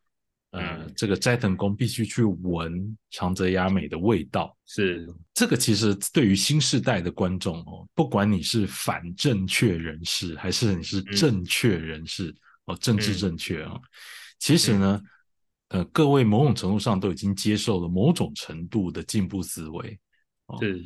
[0.52, 4.56] 呃，嗯这个斋藤工必须去闻长泽雅美的味道。
[4.66, 12.34] 是这个其实对于新时代的观众哦，不管你是反正确人士，还是你是正确人士、
[12.66, 13.80] 哦，政治正确哦，
[14.40, 15.02] 其实呢，
[15.70, 20.00] 呃，各位某种程度上都已经接受了某种程度的进步思维。
[20.48, 20.84] 哦是，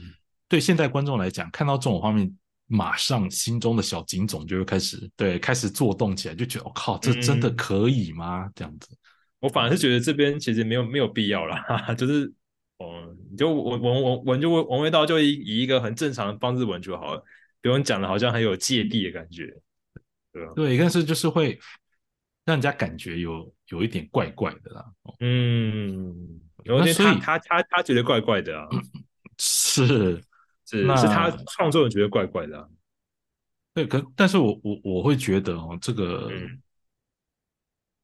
[0.47, 2.32] 对现代观众来讲，看到这种画面，
[2.68, 8.49] 马上心中的小警总就会开始对开始做动起来，就觉得我、哦靠，这真的嗯可以吗？
[8.55, 8.97] 这样子。
[9.42, 12.32] 我反而是觉得这边其实没有没有必要啦，哈 哈就是
[12.78, 17.24] 哦，你就闻闻闻闻就闻闻味道，就以以一个很正常的方式闻就好了，
[17.62, 19.46] 不用讲的好像很有芥蒂的感觉，
[20.32, 20.54] 对吧？
[20.56, 21.60] 对，但是就是会
[22.46, 24.86] 让人家感觉有有一点怪怪的啦。
[25.04, 26.16] 哦嗯，
[26.64, 28.68] 有点那所以他他他他觉得怪怪的啊，
[29.39, 30.22] 是，
[30.66, 32.68] 是那是他创作人觉得怪怪的啊，
[33.74, 36.62] 对，可但是我我我会觉得哦，这个嗯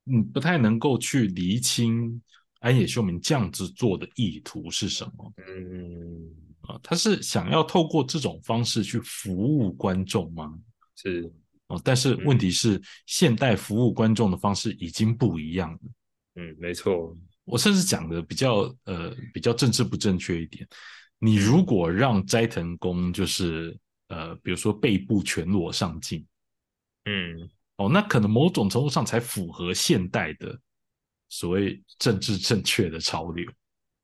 [0.10, 2.22] 嗯不太能够去厘清
[2.60, 6.30] 安野秀明这样子做的意图是什么嗯，
[6.62, 6.80] 啊？
[6.82, 10.58] 他是想要透过这种方式去服务观众吗？
[10.96, 11.32] 是，
[11.68, 15.80] 哦，但是问题是，现代服务观众的方式已经不一样了。
[16.36, 20.68] 嗯，没错，我甚至讲的比较呃比较政治不正确一点，
[21.20, 23.78] 你如果让斋藤工就是
[24.08, 26.26] 呃比如说背部全裸上镜。
[27.06, 30.60] 嗯哦，那可能某种程度上才符合现代的
[31.30, 33.46] 所谓政治正确的潮流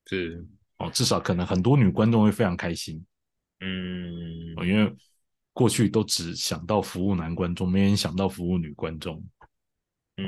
[0.06, 0.46] 是，
[0.78, 3.04] 哦，至少可能很多女观众会非常开心
[3.60, 4.92] 嗯哦，因为
[5.52, 9.24] 过去都只想到服务男观众，没人想到服务女观众。
[10.16, 10.26] 嗯，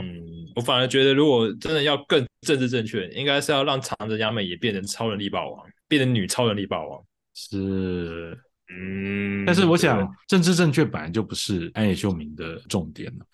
[0.55, 7.05] 我反而觉得，如果真的要更政治正确，应该是要让长泽雅美也变成超能力霸王，变成女超能力霸王。
[7.35, 8.37] 是，
[8.69, 13.27] 嗯，但是我想，政治正确本来就不是安野秀明的重点了。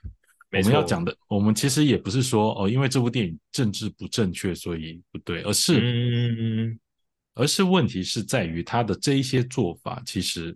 [0.51, 6.79] 我们要讲的，我们其实也不是说哦，因为这部电影政治不正确，所以不对，而是嗯
[7.35, 10.55] 而是问题是在于他的这一些做法，其实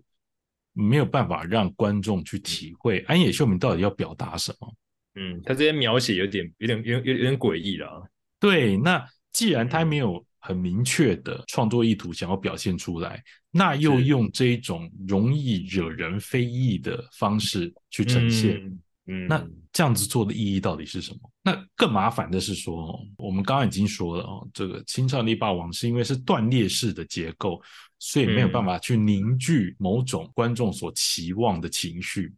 [0.73, 4.73] 没有办法让观众去体会安野秀明到底要表达什么。
[5.15, 8.07] 嗯，他这些描写有点、有点、有点、有点诡异了。
[8.39, 13.21] 对，那既然他嗯没有很明确的创作意图想要表现出来，
[13.51, 21.19] 那又用这一种容易惹人非议的方式去呈现，嗯，嗯那这样子做的意义到底是什么？
[21.43, 27.61] 那更麻烦的是说，哦我们刚刚已经说了哦，这个青少力霸王是因为是断裂式的结构，
[27.99, 32.33] 所以没有办法去凝聚某种观众所期望的情绪。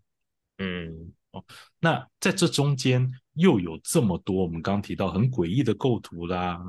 [0.57, 1.45] 嗯哦
[1.79, 6.59] 那在这中间又有这么多我们刚刚提到很诡异的构图啦，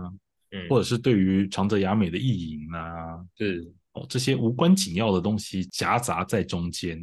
[0.53, 3.73] 嗯，或者是对于长泽雅美的意淫啊，是。
[3.93, 6.99] 哦这些无关紧要的东西夹杂在中间，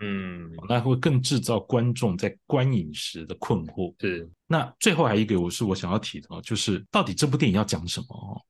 [0.00, 0.50] 嗯。
[0.68, 3.94] 那会更制造观众在观影时的困惑。
[4.00, 4.30] 是。
[4.46, 8.40] 那最后还有一个我是我想要提的哦，就是到底这部电影要讲什么哦？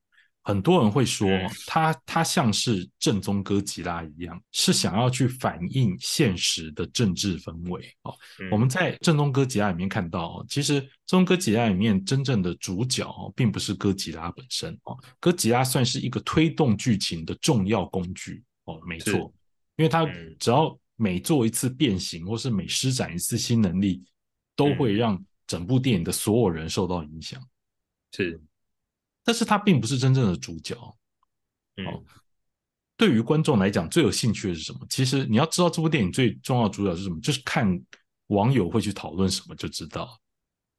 [0.46, 8.14] 很多人会说嗯，它它像是正宗哥吉拉一样，是想要去反映现实的政治氛围哦。
[8.38, 8.48] 嗯。
[8.52, 10.88] 我们在正宗哥吉拉里面看到哦，其实正
[11.18, 19.32] 宗哥吉拉里面真正的主角哦，并不是哥吉拉本身哦，哥吉拉算是一个推动剧情的重要工具哦，没错，
[19.74, 20.36] 因为它嗯。
[20.38, 24.02] 只要每做一次变形，或是每施展一次新能力，
[24.54, 27.42] 都会嗯让整部电影的所有人受到影响。
[28.12, 28.40] 是
[29.26, 30.74] 但是他并不是真正的主角。
[31.76, 32.02] 嗯哦
[32.98, 34.78] 对于观众来讲，最有兴趣的是什么？
[34.88, 37.78] 其实你要知道这部电影最重要的主角是什么，就是看
[38.28, 40.18] 网友会去讨论什么就知道。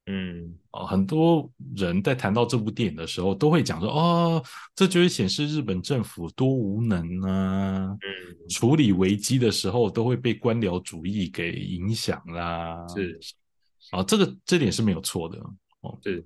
[0.08, 4.44] 嗯哦，很多人在谈到这部电影的时候，都会讲说，哦，
[4.74, 12.84] 这就是显示日本政府多无能啊，嗯，处理危机的时候都会被官僚主义给影响啦。
[12.88, 13.20] 是
[13.92, 15.38] 啊，这个这点是没有错的
[15.82, 16.00] 哦。
[16.02, 16.26] 是，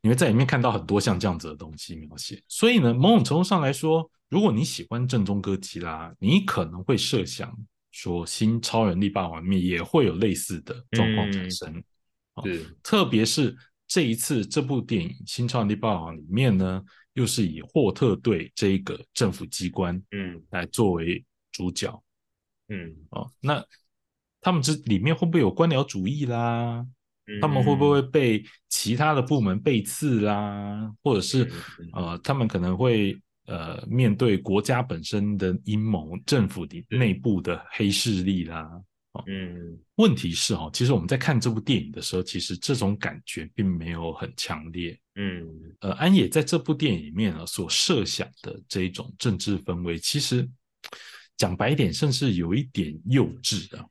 [0.00, 2.42] 你会在里面看到很多像这样子的东西描写。
[2.48, 7.56] 所以呢，某种程度上来说，如果你喜欢正宗哥吉拉，你可能会设想
[7.90, 11.82] 说，新超人力霸王里面也会有类似的状况产生。
[12.44, 13.56] 是特别是
[13.88, 16.82] 这一次这部电影《新超人力霸王》里面呢，
[17.14, 22.00] 又是以霍特队这一个政府机关嗯来作为主角
[22.68, 23.28] 嗯，哦。
[23.40, 23.64] 那
[24.40, 26.86] 他们这里面会不会有官僚主义啦？
[27.28, 30.90] 嗯他们会不会被其他的部门背刺啦？
[31.02, 31.48] 或者是
[31.92, 33.14] 呃，他们可能会
[33.46, 38.66] 呃面对国家本身的阴谋、政府的内部的黑势力啦？
[39.26, 44.96] 嗯问题是哈，其实我们在看这部电影的时候，其实这种感觉并没有很强烈。
[45.16, 45.44] 嗯
[45.80, 50.48] 呃，安野在这部电影里面呢所设想的这一种政治氛围，其实
[51.36, 53.84] 讲白一点，甚至有一点幼稚的。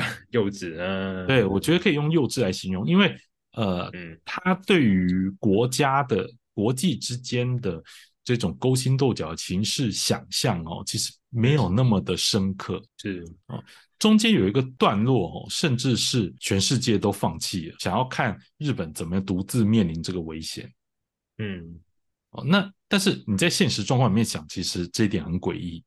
[0.30, 3.16] 幼稚嗯，对，我觉得可以用幼稚来形容，因为
[3.52, 7.82] 呃，嗯他对于国家的国际之间的
[8.24, 12.82] 这种勾心斗角的情势想象哦，其实没有那么的深刻。
[12.98, 13.62] 是哦
[13.98, 20.68] 中间有一个段落哦，甚至是全世界都放弃了，想要看日本怎么样独自面临这个危险
[21.38, 21.78] 嗯
[22.30, 22.42] 哦。
[22.44, 25.84] 那但是你在现实状况里面想，其实这一点很诡异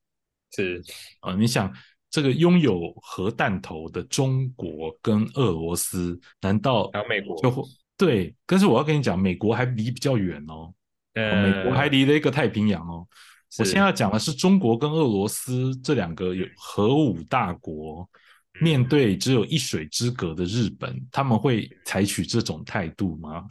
[0.56, 0.82] 是
[1.20, 1.70] 啊、呃你想，
[2.16, 7.61] 这个拥有核弹头的中国跟俄罗斯，难道还有美国就会
[7.97, 8.34] 对？
[8.45, 10.74] 但是我要跟你讲，美国还离比较远哦，
[11.16, 13.05] 哦美国还离了一个太平洋哦。
[13.59, 18.09] 我是现在要讲的是中国跟俄罗斯这两个有核武大国，
[18.61, 23.45] 面对只有一水之隔的日本，他们会采取这种态度吗？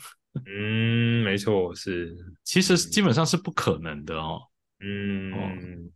[0.47, 4.41] 嗯没错是其实基本上是不可能的哦。
[4.81, 5.91] 嗯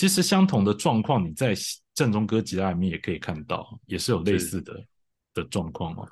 [0.00, 1.54] 其实相同的状况，你在
[1.92, 4.82] 正宗哥吉拉里面也可以看到，也是有类似的
[5.34, 6.08] 的状况哦。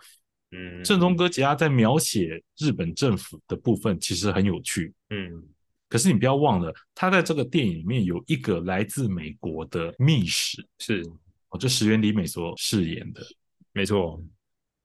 [0.51, 0.85] 嗯。
[0.85, 5.43] 正宗哥吉拉在描写日本政府的部分其实很有趣，嗯。
[5.89, 11.03] 可是你不要忘了，他在这个电影里面有一个来自美国的密使，是。
[11.49, 13.27] 哦，就石原里美所饰演的。
[13.73, 14.23] 没错。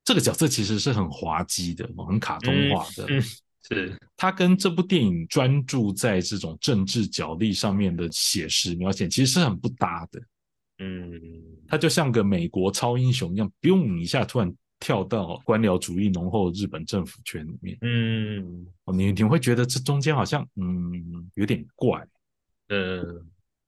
[0.05, 3.05] 这个角色，其实是很滑稽的，哦很卡通化的。
[3.09, 3.21] 嗯
[3.70, 10.22] 是他跟这部电影专注在这种政治角力上面的写实描写，其实是很不搭的。
[10.80, 11.22] 嗯
[11.68, 17.78] 他就像个美国超英雄一样，嘣一下突然跳到官僚主义浓厚的日本政府圈里面。
[17.82, 22.05] 嗯哦，你你会觉得这中间好像嗯有点怪
[22.68, 23.01] 嗯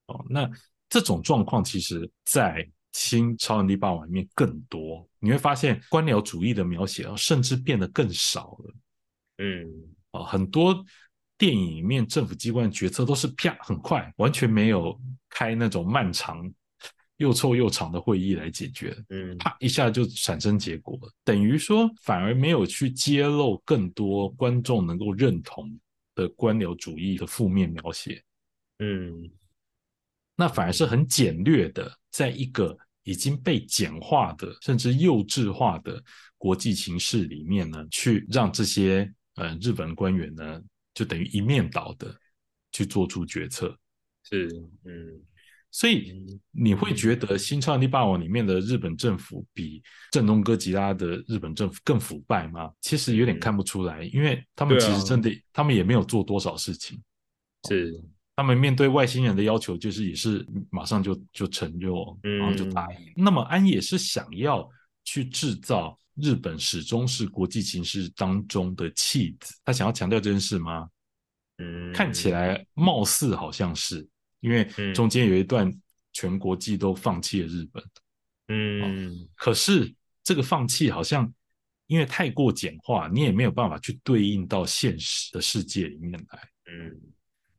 [0.07, 0.25] 哦。
[0.29, 0.49] 那
[0.89, 8.73] 这种状况其实，在新超能力霸王里面更多，你会发现官僚主义的描写哦，甚至变得更少了。
[9.37, 9.69] 嗯。
[10.11, 10.83] 啊，很多
[11.37, 14.97] 电影里面政府机关的决策都是啪很快，完全没有
[15.29, 16.49] 开那种漫长
[17.17, 19.37] 又臭又长的会议来解决，嗯。
[19.37, 21.11] 啪一下就产生结果了。
[21.23, 25.77] 等于说反而没有去揭露更多观众能够认同
[26.13, 28.23] 的官僚主义的负面描写，
[28.79, 29.29] 嗯。
[30.37, 36.01] 那反而是很简略的，在一个已经被简化的甚至幼稚化的
[36.37, 40.61] 国际形势里面呢，去让这些呃日本官员呢，
[40.93, 42.15] 就等于一面倒的
[42.71, 43.77] 去做出决策。
[44.23, 44.47] 是
[44.83, 45.21] 嗯
[45.71, 52.71] 所以你会觉得《新超能力霸王》里面的日本政府比正东哥吉拉的日本政府更腐败吗？
[52.79, 56.97] 其实有点看不出来，因为他们其实真的，他们也没有做多少事情。
[57.67, 58.01] 是
[58.37, 61.91] 他们面对外星人的要求，就是也是马上就就承认，
[62.39, 63.13] 然后就答应。
[63.17, 64.69] 那么安野是想要
[65.03, 70.89] 去制造日本始终是国际形势当中的弃子，他想要强调这件事吗？
[71.57, 74.05] 嗯看起来貌似好像是，
[74.41, 74.93] 因为嗯。
[74.93, 75.71] 中间有一段
[76.11, 77.83] 全国际都放弃了日本，
[78.49, 79.29] 嗯。
[79.35, 79.93] 可是
[80.23, 81.33] 这个放弃好像
[81.87, 86.49] 因为太过简化，你也没有办法去对应到现实的世界里面来。
[86.71, 86.99] 嗯。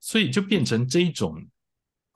[0.00, 1.42] 所以就变成这一种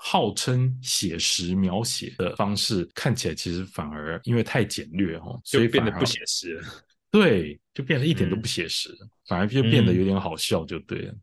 [0.02, 6.62] 号称写实描写的方式，看起来其实反而因为太简略哦，所以变得不写实了
[7.12, 8.96] 对，就变得一点都嗯不写实，
[9.26, 11.14] 反而就变得有点好笑，就对了。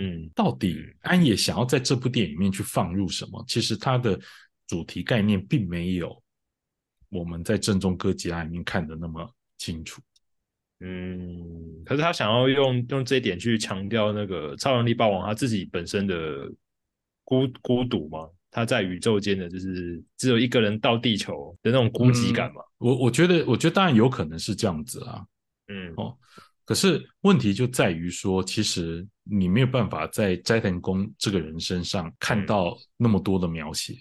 [0.00, 3.44] 嗯到底安野想要在这部电影里面去放入什么？
[3.46, 4.18] 其实它的
[4.66, 6.22] 主题概念并没有
[7.10, 10.00] 我们在正宗哥吉拉里面看的那么清楚。
[10.80, 16.50] 嗯，可是他想要用用这一点去强调那个超能力霸王他自己本身的
[17.24, 22.60] 孤孤独吗，他在宇宙间的就是只有一个人到地球的那种孤寂感嘛。
[22.78, 25.24] 我我觉得，我觉得当然有可能是这样子啊。
[25.68, 26.16] 嗯哦
[26.64, 33.94] 可可是问题就在于说，其实你没有办法在斋藤工这个人身上看到那么多的描写。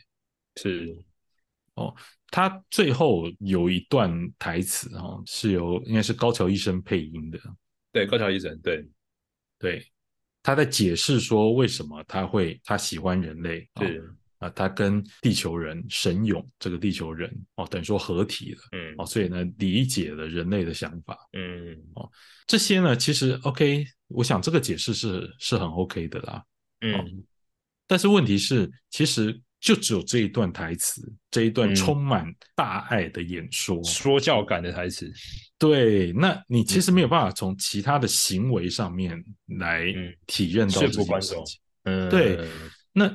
[0.55, 0.95] 是
[1.75, 1.93] 哦，
[2.29, 4.09] 他最后有一段
[4.39, 7.37] 台词哦，是由应该是高桥医生配音的。
[7.91, 8.87] 对，高桥医生，对
[9.59, 9.85] 对，
[10.43, 13.67] 他在解释说为什么他会他喜欢人类。
[13.75, 14.01] 对
[14.39, 18.61] 啊，他跟地球人神勇这个地球人哦，等于说合体了。
[18.71, 21.15] 嗯哦，所以呢，理解了人类的想法。
[21.33, 22.09] 嗯哦
[22.47, 26.43] 这些呢，其实 OK，我想这个解释是是很 OK 的啦。
[26.81, 27.23] 嗯
[27.87, 33.81] 但是问题是，其实就只有这一段台词，这一段嗯充满大爱的演说。
[33.83, 35.09] 说教感的台词。
[35.59, 39.23] 对，那你其实没有办法从其他的行为上面
[39.59, 41.61] 来嗯体认到说这服观众件事情。
[41.83, 42.47] 嗯，对
[42.91, 43.05] 那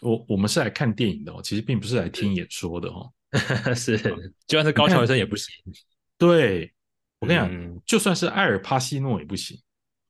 [0.00, 3.12] 我我们是来看电影的哦，其实并不是来听演说的哦。
[3.76, 3.98] 是，
[4.46, 5.54] 就算是高桥医生也不行。
[6.16, 6.72] 对，
[7.18, 9.60] 我跟你讲，嗯就算是埃尔帕西诺也不行。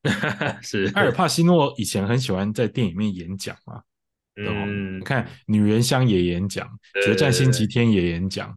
[0.63, 3.83] 是埃尔帕西诺以前很喜欢在电影里面演讲嘛，
[4.49, 6.67] 嗯你，看《女人香》也演讲，
[7.05, 8.57] 《决战星期天》也演讲，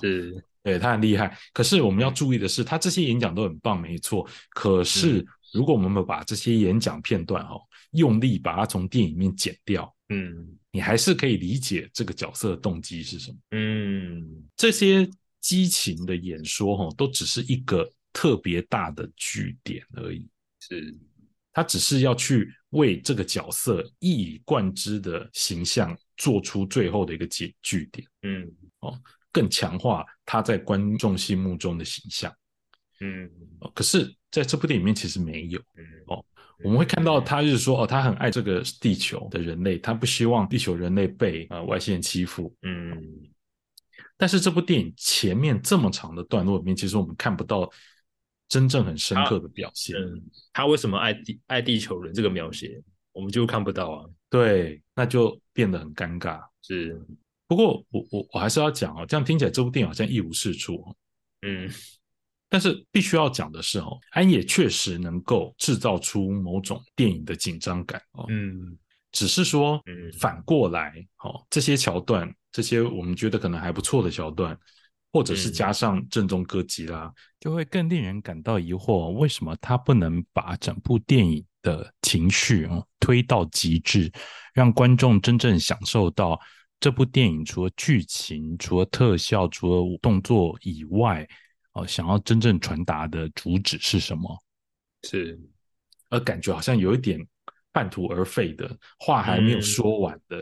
[0.00, 1.36] 是对他很厉害。
[1.52, 4.28] 可是我们要注意的是，他这些演讲都很棒，没错。
[4.50, 7.60] 可是如果我们把这些演讲片段哦，
[7.92, 13.36] 用力把它从电影里面剪掉，嗯你还是可以理解这个角色的动机是什么。
[13.50, 15.08] 嗯这些
[15.40, 20.28] 激情的演说哦，都只是一个特别大的据点而已。
[20.60, 20.94] 是
[21.52, 28.50] 他只是要去为这个角色一以贯之的形象做出最后的一个结据点，嗯
[28.80, 28.98] 哦
[29.32, 32.32] 更强化他在观众心目中的形象。
[33.00, 35.58] 嗯哦可是，在这部电影里面其实没有。
[35.76, 36.24] 嗯哦
[36.62, 42.54] 我们会看到他就是说，哦，他很爱这个地球的人类，他不希望地球人类被呃外星人欺负。
[42.60, 43.02] 嗯
[44.18, 47.70] 但是这部电影前面这么长的段落里面，其实我们看不到
[48.50, 49.96] 真正很深刻的表现。
[49.96, 50.22] 嗯，
[50.52, 52.82] 他为什么爱地爱地球人这个描写，
[53.12, 54.04] 我们就看不到啊。
[54.28, 56.42] 对，那就变得很尴尬。
[56.60, 57.00] 是，
[57.46, 60.96] 不过我我我还是要讲哦，这样听起来这部电影好像一无是处哦。
[61.42, 61.70] 嗯
[62.52, 68.26] 但是必须要讲的是哦，安野确实能够制造出某种电影的紧张感哦。
[68.28, 68.76] 嗯
[69.12, 74.58] 只是说嗯反过来哦，这些桥段，这些我们觉得可能还不错的桥段，
[75.12, 75.52] 或者是嗯。
[75.52, 84.10] 加上正宗歌吉拉，就会更令人感到疑惑，为什么他不能把整部电影的情绪哦推到极致，
[84.54, 86.38] 让观众真正享受到
[86.78, 91.28] 这部电影除了剧情、除了特效、除了动作以外，
[91.72, 94.42] 哦，想要真正传达的主旨是什么？
[95.02, 95.38] 是，
[96.08, 97.18] 而感觉好像有一点
[97.72, 99.62] 半途而废的话还没有嗯。
[99.62, 100.40] 说完的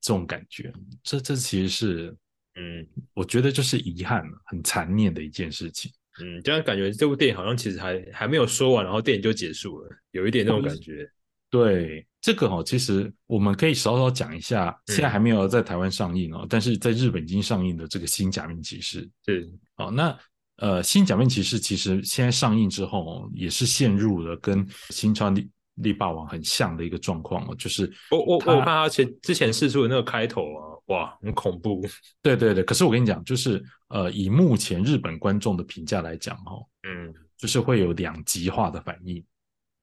[0.00, 2.16] 这种感觉，这这其实是
[2.60, 5.90] 嗯我觉得就是遗憾，很残念的一件事情。
[6.20, 11.08] 嗯，这样感觉这部电影好像其实还还没有说完，然后电影就结束了，有一点那种感觉。
[11.48, 20.16] 对这个哦，其实我们可以稍稍讲一下，嗯现在还没有在台湾上映哦，但是在日本已经上映的这个新假面骑士对，哦，那
[20.58, 25.32] 呃新假面骑士其实现在上映之后哦，也是陷入了跟新超
[25.76, 31.82] 力力霸王很像的一个状况哦，就是我我我看他前之前试出的那个开头啊，哇，很恐怖。
[32.22, 39.24] 对对对，可是我跟你讲，就是呃，以目前日本观众的评价来讲，哦，嗯就是会有两极化的反应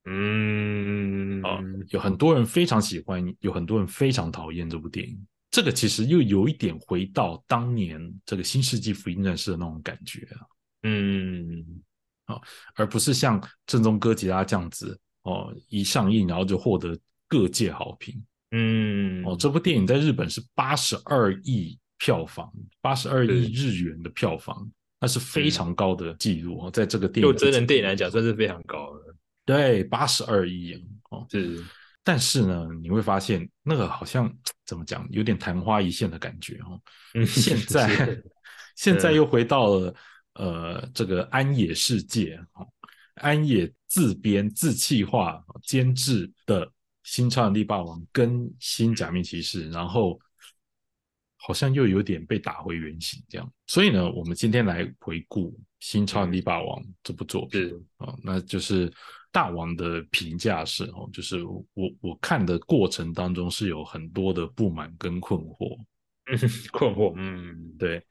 [0.09, 1.59] 嗯啊、
[1.89, 5.27] 有很多人非常喜欢，有很多人非常讨厌这部电影。
[5.51, 10.47] 这个其实又有一点回到当年这个《新世纪福音战士》的那种感觉啊，
[10.83, 11.65] 嗯
[12.25, 12.39] 啊
[12.75, 16.97] 而不是像正宗哥吉拉这样子哦，一上映然后就获得
[17.27, 18.23] 各界好评。
[18.51, 22.49] 嗯哦，这部电影在日本是八十二亿票房，
[22.79, 24.69] 八十二亿日元的票房，
[25.01, 26.71] 那是非常高的记录哦。
[26.71, 29.13] 在这个电影就真人电影来讲，算是非常高的。
[29.43, 30.73] 对八十二亿
[31.09, 31.61] 哦，是，
[32.03, 34.33] 但是呢，你会发现那个好像
[34.65, 36.79] 怎么讲，有点昙花一现的感觉哦。
[37.15, 38.23] 嗯，现 在
[38.77, 39.95] 现在又回到了
[40.35, 42.65] 呃这个安野世界哦，
[43.15, 46.65] 安野自编自企划监制的
[47.03, 50.19] 《新超人力霸王》跟《新假面骑士》，然后
[51.37, 53.53] 好像又有点被打回原形这样。
[53.67, 58.91] 所以呢，我们今天来回顾《新超人力霸王》这部作品是，啊、那就是
[59.31, 61.63] 大王的评价是哦，就是我
[62.01, 65.77] 我看的过程当中是有很多的不满跟困惑。
[66.29, 66.37] 嗯
[66.73, 68.03] 困惑，嗯，对，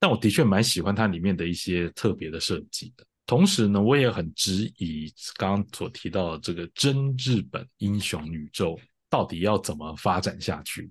[0.00, 3.06] 但我的确蛮喜欢它里面的一些特别的设计的。
[3.26, 10.90] 同时呢，我也很质疑刚刚所提到的这个真日本英雄宇宙到底要怎么发展下去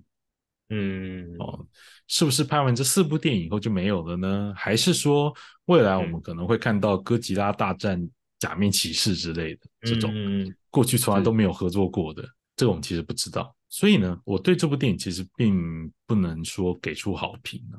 [0.70, 1.64] 嗯，哦？
[2.08, 4.52] 是不是拍完这四部电影以后就没有了呢？
[4.56, 5.32] 还是说
[5.66, 8.08] 未来我们可能会看到哥吉拉大战
[8.38, 13.54] 假面骑士之类的这种，嗯过去从来都没有合作过的，这个我们其实不知道。
[13.68, 17.76] 所以呢，我对这部电影其实并不能说给出好评啊，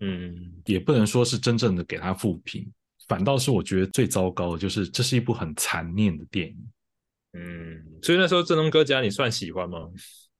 [0.00, 2.70] 嗯也不能说是真正的给他负评，
[3.08, 6.56] 反倒是我觉得最糟糕的就是这是一部很残念的电影。
[7.32, 9.78] 嗯，所以那时候《正东哥家》你算喜欢吗？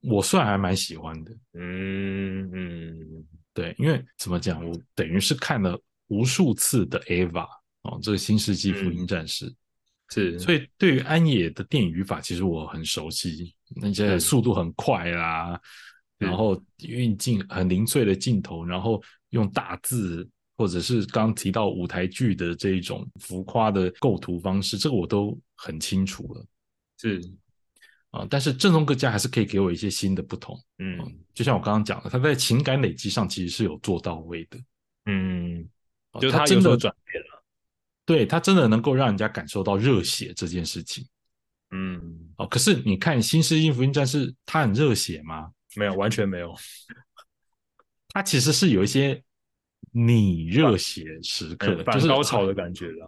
[0.01, 3.25] 我算还蛮喜欢的，嗯嗯。
[3.53, 7.45] 对，因为怎么讲，我等于是看了无数次的 Ava
[7.81, 9.53] 哦，这个新世纪福音战士，
[10.11, 15.59] 是，所以对于安野的电影语法，其实我很熟悉，那些是速度很快啦，
[16.17, 20.25] 然后运镜很零碎的镜头，然后用大字
[20.59, 26.45] 或者是刚刚提到舞台剧的这一种浮夸的构图方式，这个我都很清楚了
[26.97, 27.21] 是，
[28.11, 28.27] 啊。
[28.29, 30.99] 但是正宗各家还是可以给我一些新的不同，嗯
[31.33, 34.59] 就像我刚刚讲的，他在情感累积上其实是有做到位的，
[35.05, 35.65] 嗯，
[36.11, 37.41] 哦就他真的转变了。
[38.05, 41.07] 对他真的能够让人家感受到热血这件事情
[41.71, 42.45] 嗯，哦。
[42.47, 45.49] 可是你看《新世纪福音战士》，他很热血吗？
[45.77, 46.53] 没有，完全没有。
[48.11, 49.23] 他其实是有一些
[49.91, 53.07] 你热血时刻，就是高潮的感觉啦。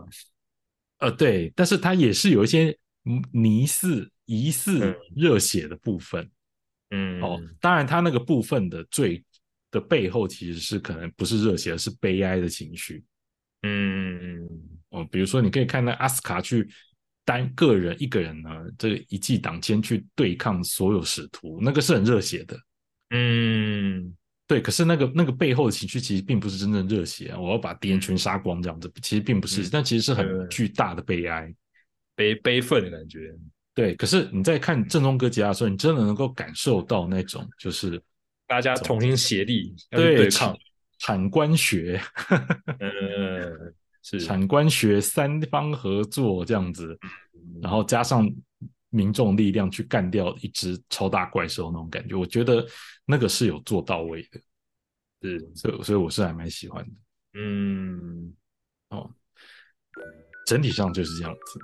[1.00, 6.30] 呃，对，但是它也是有一些嗯疑似疑似嗯热血的部分、
[6.92, 7.42] 嗯，哦。
[7.60, 9.24] 当然，它那个部分的最
[9.72, 13.04] 的背后其实是可能不是热血，而是悲哀的情绪。
[13.64, 14.50] 嗯嗯
[14.90, 16.68] 哦，比如说你可以看到阿斯卡去
[17.26, 22.60] 单个人一个人呢，这个一骑挡肩去对抗所有使徒，那个是很热血的。
[23.10, 24.16] 嗯
[24.52, 27.40] 对，可是那个那个背后的情绪其实并不是真正热血啊！
[27.40, 31.50] 我要把敌人全杀光这样子，其实并不是，嗯但其实是很巨大的悲哀。
[32.18, 33.34] 悲悲愤的感觉。
[33.74, 37.98] 对，可是你在看正宗哥吉拉的时候，你真的能够感受到那种就是
[38.46, 40.58] 大家同心协力对对抗产。
[41.00, 42.02] 产官学、
[42.80, 43.74] 嗯，
[44.04, 47.00] 是产官学三方合作这样子，
[47.62, 48.30] 然后加上
[48.92, 52.64] 民众力量去干掉一只超大怪兽那种感觉，我觉得
[53.06, 54.40] 那个是有做到位的，
[55.24, 55.52] 是。
[55.56, 56.92] 所以所以我是还蛮喜欢的。
[57.40, 58.34] 嗯。
[58.90, 59.12] 哦。
[60.48, 61.60] 整体上就是这样子，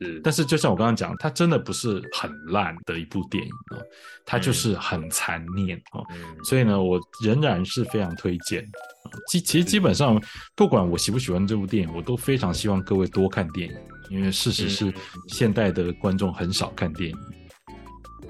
[0.00, 3.82] 嗯，但是就像我刚刚讲，它真的不是很烂的一部电影哦，
[4.24, 6.04] 它就是很残念哦。
[6.14, 6.36] 嗯。
[6.44, 8.62] 所以呢，我仍然是非常推荐。
[8.62, 10.22] 啊基其实基本上，
[10.54, 13.76] 不管我喜不喜欢这部电影，我都非常希望各位多看电影，
[14.10, 14.94] 因为事实是嗯
[15.28, 17.16] 现代的观众很少看电影。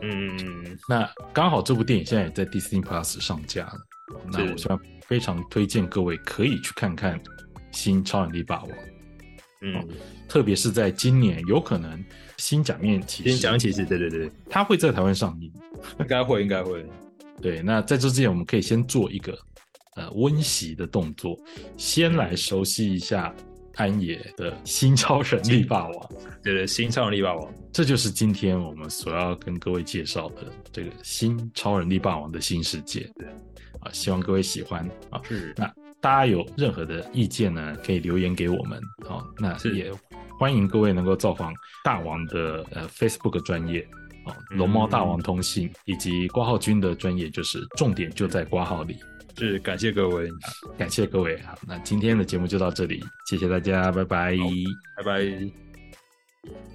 [0.02, 3.74] 嗯那刚好这部电影现在也在 Disney Plus 上架了，
[4.32, 7.20] 那我希望非常推荐各位可以去看看
[7.70, 8.68] 《新超能力霸王》，
[9.62, 9.86] 嗯，
[10.28, 12.02] 特别是在今年有可能
[12.38, 15.52] 新假面骑士，先讲其实对对对，它会在台湾上映。
[15.98, 16.84] 应该会应该会，
[17.40, 19.38] 对，那在这之前，我们可以先做一个
[19.96, 21.38] 呃温习的动作，
[21.76, 23.34] 先来熟悉一下
[23.76, 26.10] 安野的新超人力霸王。
[26.42, 33.10] 对对，新超人力霸王，这就是今天我们所要跟各位介绍的这个新超人力霸王的新世界。
[33.16, 33.28] 对
[33.80, 35.20] 啊，希望各位喜欢啊。
[35.24, 35.70] 是那
[36.00, 38.80] 大家有任何的意见呢，可以留言给我们。
[39.06, 39.92] 好、那也
[40.38, 41.52] 欢迎各位能够造访
[41.84, 43.86] 大王的呃 Facebook 专业
[44.50, 48.96] 龙猫大王通信、以及挂号君的专业，就是重点就在挂号里。
[49.36, 50.28] 是感谢各位，
[50.76, 54.36] 感谢各位好，那今天的节目就到这里，谢谢大家，拜拜。
[54.96, 56.70] 拜拜。